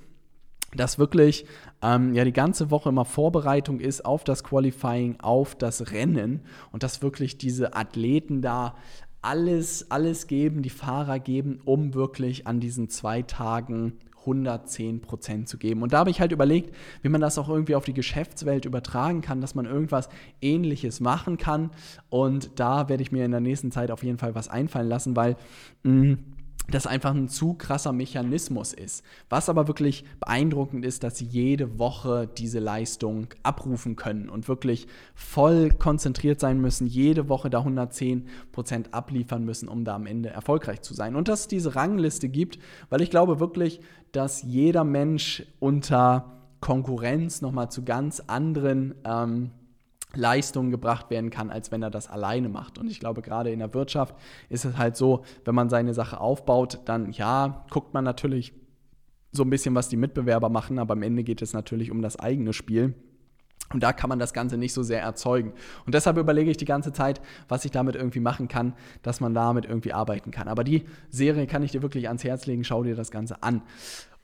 dass 0.76 0.98
wirklich 1.00 1.46
ähm, 1.82 2.14
ja 2.14 2.24
die 2.24 2.34
ganze 2.34 2.72
Woche 2.72 2.90
immer 2.90 3.06
Vorbereitung 3.06 3.80
ist 3.80 4.06
auf 4.06 4.24
das 4.24 4.44
Qualifying, 4.44 5.20
auf 5.22 5.56
das 5.56 5.92
Rennen 5.92 6.42
und 6.72 6.84
dass 6.84 7.02
wirklich 7.02 7.38
diese 7.38 7.76
Athleten 7.76 8.42
da 8.42 8.76
alles, 9.22 9.90
alles 9.90 10.28
geben, 10.28 10.62
die 10.62 10.70
Fahrer 10.70 11.20
geben, 11.20 11.60
um 11.64 11.94
wirklich 11.94 12.46
an 12.46 12.60
diesen 12.60 12.90
zwei 12.90 13.22
Tagen 13.22 13.94
110 14.24 15.02
Prozent 15.02 15.50
zu 15.50 15.58
geben. 15.58 15.82
Und 15.82 15.94
da 15.94 16.00
habe 16.00 16.10
ich 16.10 16.22
halt 16.22 16.32
überlegt, 16.32 16.76
wie 17.02 17.10
man 17.10 17.22
das 17.22 17.38
auch 17.38 17.50
irgendwie 17.50 17.76
auf 17.76 17.86
die 17.86 17.94
Geschäftswelt 17.94 18.66
übertragen 18.66 19.22
kann, 19.22 19.42
dass 19.42 19.56
man 19.56 19.66
irgendwas 19.66 20.10
Ähnliches 20.42 21.00
machen 21.00 21.38
kann. 21.38 21.72
Und 22.10 22.52
da 22.60 22.90
werde 22.90 23.04
ich 23.04 23.12
mir 23.12 23.26
in 23.26 23.32
der 23.32 23.40
nächsten 23.40 23.72
Zeit 23.72 23.92
auf 23.92 24.04
jeden 24.04 24.18
Fall 24.18 24.36
was 24.36 24.48
einfallen 24.48 24.88
lassen, 24.88 25.16
weil 25.16 25.36
mh, 25.84 25.92
mm, 25.94 26.18
das 26.70 26.88
einfach 26.88 27.14
ein 27.14 27.28
zu 27.28 27.54
krasser 27.56 27.92
Mechanismus 27.92 28.74
ist. 28.74 29.04
Was 29.30 29.50
aber 29.50 29.68
wirklich 29.68 30.06
beeindruckend 30.20 30.86
ist, 30.86 31.04
dass 31.04 31.18
sie 31.18 31.26
jede 31.26 31.78
Woche 31.78 32.30
diese 32.38 32.60
Leistung 32.60 33.28
abrufen 33.44 33.96
können 33.96 34.30
und 34.30 34.48
wirklich 34.48 34.88
voll 35.14 35.70
konzentriert 35.72 36.40
sein 36.40 36.62
müssen, 36.62 36.88
jede 36.88 37.28
Woche 37.28 37.50
da 37.50 37.60
110 37.60 38.28
Prozent 38.52 38.94
abliefern 38.94 39.44
müssen, 39.44 39.68
um 39.68 39.84
da 39.84 39.96
am 39.96 40.06
Ende 40.06 40.30
erfolgreich 40.30 40.82
zu 40.82 40.94
sein. 40.94 41.16
Und 41.16 41.28
dass 41.28 41.42
es 41.42 41.48
diese 41.48 41.76
Rangliste 41.76 42.30
gibt, 42.30 42.60
weil 42.90 43.02
ich 43.02 43.10
glaube 43.10 43.40
wirklich, 43.40 43.82
dass 44.12 44.44
jeder 44.44 44.84
Mensch 44.84 45.44
unter 45.60 46.32
Konkurrenz 46.62 47.42
nochmal 47.42 47.70
zu 47.70 47.84
ganz 47.84 48.22
anderen 48.28 48.96
ähm, 49.04 49.52
Leistungen 50.16 50.72
gebracht 50.72 51.10
werden 51.10 51.30
kann, 51.30 51.50
als 51.50 51.72
wenn 51.72 51.82
er 51.82 51.90
das 51.90 52.10
alleine 52.10 52.50
macht. 52.50 52.78
Und 52.78 52.90
ich 52.90 53.00
glaube, 53.00 53.22
gerade 53.22 53.52
in 53.52 53.60
der 53.60 53.74
Wirtschaft 53.74 54.16
ist 54.50 54.66
es 54.66 54.78
halt 54.78 54.96
so, 54.96 55.24
wenn 55.46 55.56
man 55.56 55.70
seine 55.70 55.94
Sache 55.94 56.20
aufbaut, 56.20 56.80
dann 56.86 57.12
ja, 57.12 57.66
guckt 57.70 57.94
man 57.94 58.04
natürlich 58.04 58.54
so 59.32 59.44
ein 59.44 59.50
bisschen, 59.50 59.74
was 59.74 59.90
die 59.90 59.98
Mitbewerber 59.98 60.50
machen, 60.50 60.78
aber 60.78 60.94
am 60.94 61.02
Ende 61.02 61.24
geht 61.24 61.42
es 61.42 61.54
natürlich 61.54 61.90
um 61.90 62.02
das 62.02 62.20
eigene 62.20 62.54
Spiel. 62.54 62.94
Und 63.74 63.82
da 63.82 63.92
kann 63.92 64.10
man 64.10 64.20
das 64.20 64.34
Ganze 64.34 64.58
nicht 64.58 64.74
so 64.74 64.84
sehr 64.84 65.02
erzeugen. 65.02 65.54
Und 65.86 65.96
deshalb 65.96 66.18
überlege 66.18 66.52
ich 66.52 66.58
die 66.58 66.66
ganze 66.66 66.94
Zeit, 66.94 67.22
was 67.48 67.66
ich 67.66 67.72
damit 67.72 67.96
irgendwie 67.96 68.20
machen 68.20 68.48
kann, 68.48 68.74
dass 69.02 69.20
man 69.20 69.34
damit 69.34 69.66
irgendwie 69.66 69.94
arbeiten 69.94 70.30
kann. 70.30 70.48
Aber 70.48 70.64
die 70.64 70.84
Serie 71.10 71.48
kann 71.48 71.64
ich 71.64 71.72
dir 71.72 71.82
wirklich 71.82 72.08
ans 72.08 72.24
Herz 72.24 72.46
legen. 72.46 72.64
Schau 72.64 72.84
dir 72.84 72.96
das 72.96 73.10
Ganze 73.10 73.42
an. 73.42 73.64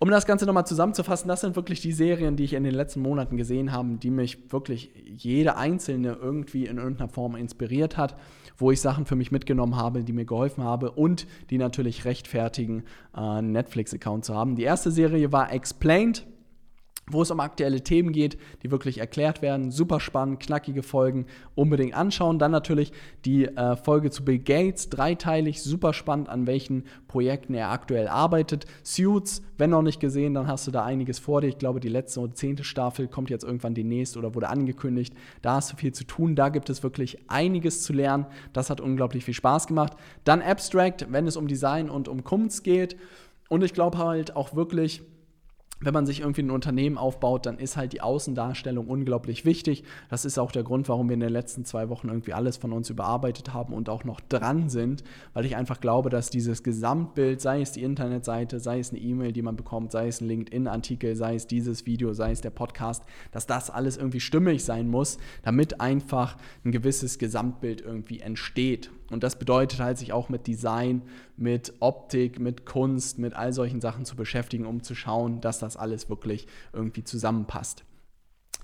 Um 0.02 0.10
das 0.10 0.26
Ganze 0.26 0.46
nochmal 0.46 0.66
zusammenzufassen, 0.66 1.28
das 1.28 1.42
sind 1.42 1.58
wirklich 1.58 1.82
die 1.82 1.92
Serien, 1.92 2.38
die 2.38 2.46
ich 2.46 2.54
in 2.54 2.64
den 2.64 2.74
letzten 2.74 3.02
Monaten 3.02 3.36
gesehen 3.36 3.74
habe, 3.74 3.98
die 3.98 4.12
mich 4.12 4.50
wirklich 4.50 4.92
jede 5.06 5.58
einzelne 5.58 6.14
irgendwie 6.14 6.68
in 6.68 6.78
irgendeiner 6.78 7.10
Form 7.10 7.36
inspiriert 7.36 7.98
hat, 7.98 8.16
wo 8.58 8.72
ich 8.72 8.80
Sachen 8.80 9.06
für 9.06 9.18
mich 9.18 9.34
mitgenommen 9.34 9.76
habe, 9.76 10.06
die 10.06 10.14
mir 10.14 10.24
geholfen 10.24 10.64
haben 10.64 10.88
und 10.88 11.28
die 11.50 11.58
natürlich 11.58 12.06
rechtfertigen, 12.06 12.84
äh, 13.14 13.20
einen 13.20 13.52
Netflix-Account 13.52 14.24
zu 14.24 14.36
haben. 14.36 14.56
Die 14.56 14.64
erste 14.64 14.90
Serie 14.90 15.34
war 15.34 15.52
Explained 15.52 16.26
wo 17.10 17.22
es 17.22 17.32
um 17.32 17.40
aktuelle 17.40 17.82
Themen 17.82 18.12
geht, 18.12 18.38
die 18.64 18.72
wirklich 18.72 19.00
erklärt 19.00 19.42
werden. 19.42 19.72
Super 19.72 20.00
spannend, 20.00 20.40
knackige 20.40 20.84
Folgen, 20.84 21.26
unbedingt 21.56 21.94
anschauen. 21.94 22.40
Dann 22.40 22.52
natürlich 22.52 22.92
die 23.26 23.46
äh, 23.46 23.76
Folge 23.76 24.12
zu 24.12 24.24
Bill 24.24 24.40
Gates, 24.40 24.90
dreiteilig, 24.90 25.62
super 25.62 25.94
spannend, 25.94 26.30
an 26.30 26.48
welchen 26.48 26.86
Projekten 27.08 27.54
er 27.54 27.72
aktuell 27.72 28.08
arbeitet. 28.08 28.66
Suits, 28.84 29.42
wenn 29.58 29.72
noch 29.72 29.82
nicht 29.82 30.00
gesehen, 30.00 30.34
dann 30.34 30.48
hast 30.48 30.68
du 30.68 30.72
da 30.72 30.86
einiges 30.86 31.20
vor 31.20 31.42
dir. 31.42 31.48
Ich 31.48 31.58
glaube, 31.58 31.80
die 31.80 31.90
letzte 31.90 32.22
und 32.22 32.38
zehnte 32.38 32.64
Staffel 32.64 33.08
kommt 33.08 33.30
jetzt 33.30 33.44
irgendwann 33.44 33.74
demnächst 33.74 34.16
oder 34.16 34.36
wurde 34.36 34.50
angekündigt. 34.50 35.14
Da 35.42 35.56
hast 35.56 35.72
du 35.72 35.76
viel 35.76 35.94
zu 35.94 36.06
tun, 36.06 36.36
da 36.36 36.50
gibt 36.50 36.70
es 36.70 36.84
wirklich 36.84 37.18
einiges 37.28 37.84
zu 37.84 37.94
lernen. 37.94 38.26
Das 38.54 38.70
hat 38.70 38.80
unglaublich 38.82 39.26
viel 39.26 39.34
Spaß 39.34 39.68
gemacht. 39.68 39.94
Dann 40.24 40.42
Abstract, 40.42 41.08
wenn 41.12 41.28
es 41.28 41.38
um 41.38 41.48
Design 41.48 41.90
und 41.90 42.08
um 42.08 42.24
Kunst 42.24 42.64
geht. 42.64 42.96
Und 43.50 43.64
ich 43.64 43.74
glaube 43.74 43.98
halt 43.98 44.36
auch 44.36 44.56
wirklich, 44.56 45.02
wenn 45.82 45.94
man 45.94 46.06
sich 46.06 46.22
irgendwie 46.22 46.42
ein 46.42 46.52
Unternehmen 46.52 46.98
aufbaut, 46.98 47.46
dann 47.46 47.58
ist 47.58 47.78
halt 47.78 47.94
die 47.94 48.02
Außendarstellung 48.02 48.88
unglaublich 48.88 49.46
wichtig. 49.46 49.84
Das 50.10 50.26
ist 50.26 50.38
auch 50.38 50.52
der 50.52 50.64
Grund, 50.64 50.90
warum 50.90 51.10
wir 51.10 51.14
in 51.14 51.20
den 51.20 51.32
letzten 51.32 51.66
zwei 51.66 51.90
Wochen 51.90 52.10
irgendwie 52.10 52.34
alles 52.34 52.58
von 52.58 52.74
uns 52.74 52.90
überarbeitet 52.90 53.54
haben 53.54 53.74
und 53.74 53.90
auch 53.90 54.04
noch 54.04 54.20
dran 54.20 54.70
sind, 54.70 55.04
weil 55.34 55.46
ich 55.46 55.56
einfach 55.56 55.80
glaube, 55.80 56.10
dass 56.10 56.30
dieses 56.30 56.64
Gesamtbild, 56.64 57.42
sei 57.42 57.62
es 57.62 57.72
die 57.72 57.84
Internetseite, 57.84 58.60
sei 58.60 58.80
es 58.80 58.92
eine 58.92 59.00
E-Mail, 59.00 59.32
die 59.32 59.42
man 59.42 59.56
bekommt, 59.56 59.92
sei 59.92 60.08
es 60.08 60.22
ein 60.22 60.28
LinkedIn-Artikel, 60.28 61.16
sei 61.16 61.36
es 61.36 61.48
dieses 61.48 61.86
Video, 61.86 62.14
sei 62.14 62.32
es 62.32 62.42
der 62.42 62.50
Podcast, 62.50 63.04
dass 63.32 63.48
das 63.48 63.70
alles 63.70 63.98
irgendwie 63.98 64.20
stimmig 64.20 64.64
sein 64.64 64.90
muss, 64.90 65.18
damit 65.44 65.80
einfach 65.80 66.38
ein 66.66 66.72
gewisses 66.72 67.20
Gesamtbild 67.20 67.82
irgendwie 67.82 68.20
entsteht. 68.20 68.92
Und 69.12 69.24
das 69.24 69.38
bedeutet 69.38 69.80
halt, 69.80 69.98
sich 69.98 70.14
auch 70.14 70.30
mit 70.30 70.48
Design, 70.48 71.02
mit 71.36 71.74
Optik, 71.80 72.40
mit 72.40 72.66
Kunst, 72.66 73.20
mit 73.20 73.34
all 73.34 73.54
solchen 73.54 73.82
Sachen 73.82 74.06
zu 74.06 74.16
beschäftigen, 74.16 74.66
um 74.66 74.84
zu 74.84 74.96
schauen, 74.96 75.42
dass 75.42 75.60
das 75.60 75.78
alles 75.78 76.10
wirklich 76.10 76.48
irgendwie 76.74 77.04
zusammenpasst. 77.04 77.84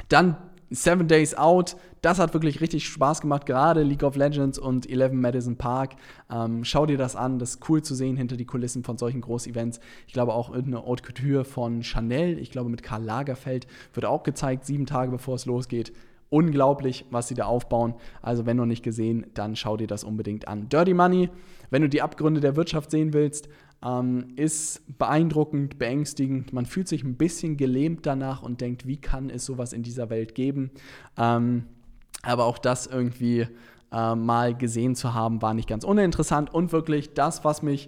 Dann 0.09 0.37
Seven 0.71 1.07
Days 1.07 1.35
Out, 1.35 1.77
das 2.01 2.17
hat 2.17 2.33
wirklich 2.33 2.59
richtig 2.59 2.87
Spaß 2.87 3.21
gemacht, 3.21 3.45
gerade 3.45 3.83
League 3.83 4.03
of 4.03 4.15
Legends 4.15 4.57
und 4.57 4.89
11 4.89 5.13
Madison 5.13 5.57
Park. 5.57 5.95
Ähm, 6.29 6.63
schau 6.63 6.85
dir 6.87 6.97
das 6.97 7.15
an, 7.15 7.37
das 7.37 7.51
ist 7.51 7.69
cool 7.69 7.83
zu 7.83 7.93
sehen 7.93 8.17
hinter 8.17 8.35
die 8.35 8.45
Kulissen 8.45 8.83
von 8.83 8.97
solchen 8.97 9.21
Groß-Events. 9.21 9.79
Ich 10.07 10.13
glaube 10.13 10.33
auch 10.33 10.49
irgendeine 10.49 10.85
Haute 10.85 11.03
Couture 11.03 11.45
von 11.45 11.83
Chanel, 11.83 12.39
ich 12.39 12.51
glaube 12.51 12.69
mit 12.69 12.81
Karl 12.81 13.03
Lagerfeld, 13.03 13.67
wird 13.93 14.05
auch 14.05 14.23
gezeigt, 14.23 14.65
sieben 14.65 14.87
Tage 14.87 15.11
bevor 15.11 15.35
es 15.35 15.45
losgeht 15.45 15.93
unglaublich, 16.29 17.05
was 17.11 17.27
sie 17.27 17.35
da 17.35 17.45
aufbauen. 17.45 17.95
Also 18.21 18.45
wenn 18.45 18.57
noch 18.57 18.65
nicht 18.65 18.83
gesehen, 18.83 19.27
dann 19.33 19.55
schau 19.55 19.77
dir 19.77 19.87
das 19.87 20.03
unbedingt 20.03 20.47
an. 20.47 20.69
Dirty 20.69 20.93
Money, 20.93 21.29
wenn 21.69 21.81
du 21.81 21.89
die 21.89 22.01
Abgründe 22.01 22.41
der 22.41 22.55
Wirtschaft 22.55 22.91
sehen 22.91 23.13
willst, 23.13 23.47
ähm, 23.83 24.33
ist 24.35 24.97
beeindruckend, 24.97 25.77
beängstigend. 25.77 26.53
Man 26.53 26.65
fühlt 26.65 26.87
sich 26.87 27.03
ein 27.03 27.15
bisschen 27.15 27.57
gelähmt 27.57 28.05
danach 28.05 28.41
und 28.41 28.61
denkt, 28.61 28.87
wie 28.87 28.97
kann 28.97 29.29
es 29.29 29.45
sowas 29.45 29.73
in 29.73 29.83
dieser 29.83 30.09
Welt 30.09 30.35
geben? 30.35 30.71
Ähm, 31.17 31.65
aber 32.23 32.45
auch 32.45 32.57
das 32.57 32.87
irgendwie 32.87 33.47
äh, 33.91 34.15
mal 34.15 34.55
gesehen 34.57 34.95
zu 34.95 35.13
haben, 35.13 35.41
war 35.41 35.53
nicht 35.53 35.69
ganz 35.69 35.83
uninteressant 35.83 36.53
und 36.53 36.71
wirklich 36.71 37.13
das, 37.13 37.45
was 37.45 37.61
mich 37.61 37.87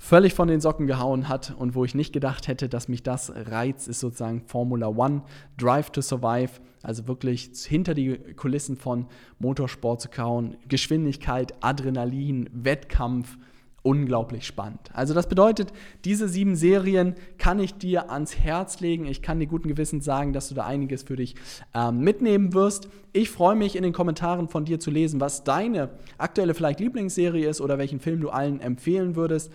völlig 0.00 0.32
von 0.32 0.48
den 0.48 0.62
Socken 0.62 0.86
gehauen 0.86 1.28
hat 1.28 1.54
und 1.56 1.74
wo 1.74 1.84
ich 1.84 1.94
nicht 1.94 2.14
gedacht 2.14 2.48
hätte, 2.48 2.70
dass 2.70 2.88
mich 2.88 3.02
das 3.02 3.30
reizt, 3.34 3.86
ist 3.86 4.00
sozusagen 4.00 4.40
Formula 4.46 4.88
One, 4.88 5.22
Drive 5.58 5.90
to 5.90 6.00
Survive, 6.00 6.52
also 6.82 7.06
wirklich 7.06 7.50
hinter 7.66 7.92
die 7.92 8.16
Kulissen 8.34 8.76
von 8.76 9.06
Motorsport 9.38 10.00
zu 10.00 10.08
kauen, 10.08 10.56
Geschwindigkeit, 10.66 11.52
Adrenalin, 11.60 12.48
Wettkampf, 12.50 13.36
unglaublich 13.82 14.46
spannend. 14.46 14.80
Also 14.94 15.12
das 15.12 15.28
bedeutet, 15.28 15.70
diese 16.06 16.28
sieben 16.28 16.56
Serien 16.56 17.14
kann 17.36 17.58
ich 17.58 17.74
dir 17.74 18.10
ans 18.10 18.38
Herz 18.38 18.80
legen. 18.80 19.04
Ich 19.04 19.20
kann 19.20 19.38
dir 19.38 19.46
guten 19.46 19.68
Gewissens 19.68 20.06
sagen, 20.06 20.32
dass 20.32 20.48
du 20.48 20.54
da 20.54 20.64
einiges 20.64 21.02
für 21.02 21.16
dich 21.16 21.34
ähm, 21.74 22.00
mitnehmen 22.00 22.54
wirst. 22.54 22.88
Ich 23.12 23.28
freue 23.28 23.56
mich 23.56 23.76
in 23.76 23.82
den 23.82 23.92
Kommentaren 23.92 24.48
von 24.48 24.64
dir 24.64 24.80
zu 24.80 24.90
lesen, 24.90 25.20
was 25.20 25.44
deine 25.44 25.90
aktuelle 26.16 26.54
vielleicht 26.54 26.80
Lieblingsserie 26.80 27.48
ist 27.48 27.60
oder 27.60 27.76
welchen 27.78 28.00
Film 28.00 28.20
du 28.20 28.30
allen 28.30 28.60
empfehlen 28.60 29.14
würdest. 29.14 29.50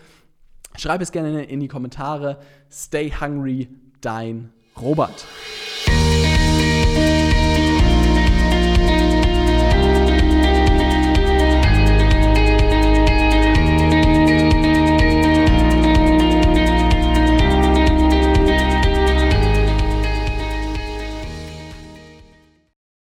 Schreib 0.78 1.02
es 1.02 1.12
gerne 1.12 1.44
in 1.44 1.60
die 1.60 1.68
Kommentare. 1.68 2.40
Stay 2.72 3.12
hungry, 3.12 3.70
dein 4.02 4.52
Robert. 4.80 5.26